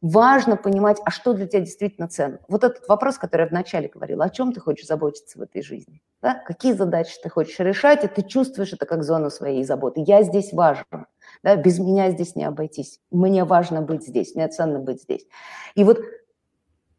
Важно 0.01 0.57
понимать, 0.57 0.97
а 1.05 1.11
что 1.11 1.31
для 1.31 1.47
тебя 1.47 1.61
действительно 1.61 2.09
ценно. 2.09 2.39
Вот 2.49 2.65
этот 2.65 2.85
вопрос, 2.89 3.17
который 3.17 3.43
я 3.43 3.47
вначале 3.47 3.87
говорила, 3.87 4.25
о 4.25 4.29
чем 4.29 4.51
ты 4.51 4.59
хочешь 4.59 4.85
заботиться 4.85 5.39
в 5.39 5.41
этой 5.41 5.61
жизни? 5.61 6.01
Да? 6.21 6.35
Какие 6.35 6.73
задачи 6.73 7.13
ты 7.23 7.29
хочешь 7.29 7.57
решать, 7.59 8.03
и 8.03 8.07
ты 8.07 8.23
чувствуешь 8.23 8.73
это 8.73 8.85
как 8.85 9.03
зону 9.03 9.29
своей 9.29 9.63
заботы. 9.63 10.03
Я 10.05 10.23
здесь 10.23 10.51
важен. 10.51 11.07
Да? 11.43 11.55
Без 11.55 11.79
меня 11.79 12.11
здесь 12.11 12.35
не 12.35 12.43
обойтись. 12.43 12.99
Мне 13.11 13.45
важно 13.45 13.81
быть 13.81 14.05
здесь, 14.05 14.35
мне 14.35 14.49
ценно 14.49 14.79
быть 14.79 15.01
здесь. 15.01 15.25
И 15.75 15.85
вот 15.85 15.99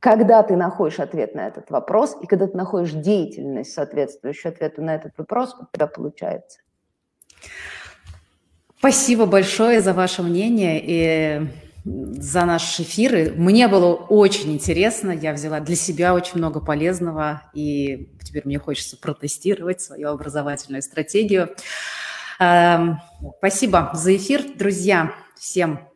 когда 0.05 0.43
ты 0.43 0.55
находишь 0.55 1.01
ответ 1.01 1.35
на 1.35 1.47
этот 1.47 1.71
вопрос, 1.71 2.15
и 2.21 2.27
когда 2.27 2.47
ты 2.47 2.55
находишь 2.55 2.91
деятельность, 2.91 3.73
соответствующую 3.73 4.53
ответу 4.53 4.83
на 4.83 4.97
этот 4.97 5.17
вопрос, 5.17 5.57
у 5.59 5.65
тебя 5.75 5.87
получается. 5.87 6.59
Спасибо 8.77 9.25
большое 9.25 9.81
за 9.81 9.95
ваше 9.95 10.23
мнение 10.23 10.79
и 10.85 11.47
за 11.87 12.45
наши 12.45 12.83
эфиры. 12.83 13.33
Мне 13.35 13.67
было 13.67 13.95
очень 13.95 14.53
интересно, 14.53 15.11
я 15.11 15.33
взяла 15.33 15.61
для 15.61 15.75
себя 15.75 16.13
очень 16.13 16.37
много 16.37 16.61
полезного, 16.61 17.41
и 17.55 18.15
теперь 18.23 18.43
мне 18.45 18.59
хочется 18.59 18.99
протестировать 18.99 19.81
свою 19.81 20.11
образовательную 20.11 20.83
стратегию. 20.83 21.57
Эм, 22.39 23.01
спасибо 23.39 23.91
за 23.95 24.15
эфир, 24.17 24.43
друзья. 24.55 25.15
Всем 25.35 25.94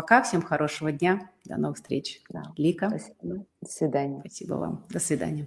Пока, 0.00 0.22
всем 0.22 0.40
хорошего 0.40 0.92
дня, 0.92 1.30
до 1.44 1.58
новых 1.58 1.76
встреч. 1.76 2.22
Да. 2.30 2.54
Лика. 2.56 2.88
Спасибо. 2.88 3.44
До 3.60 3.70
свидания. 3.70 4.20
Спасибо 4.20 4.54
вам. 4.54 4.86
До 4.88 4.98
свидания. 4.98 5.46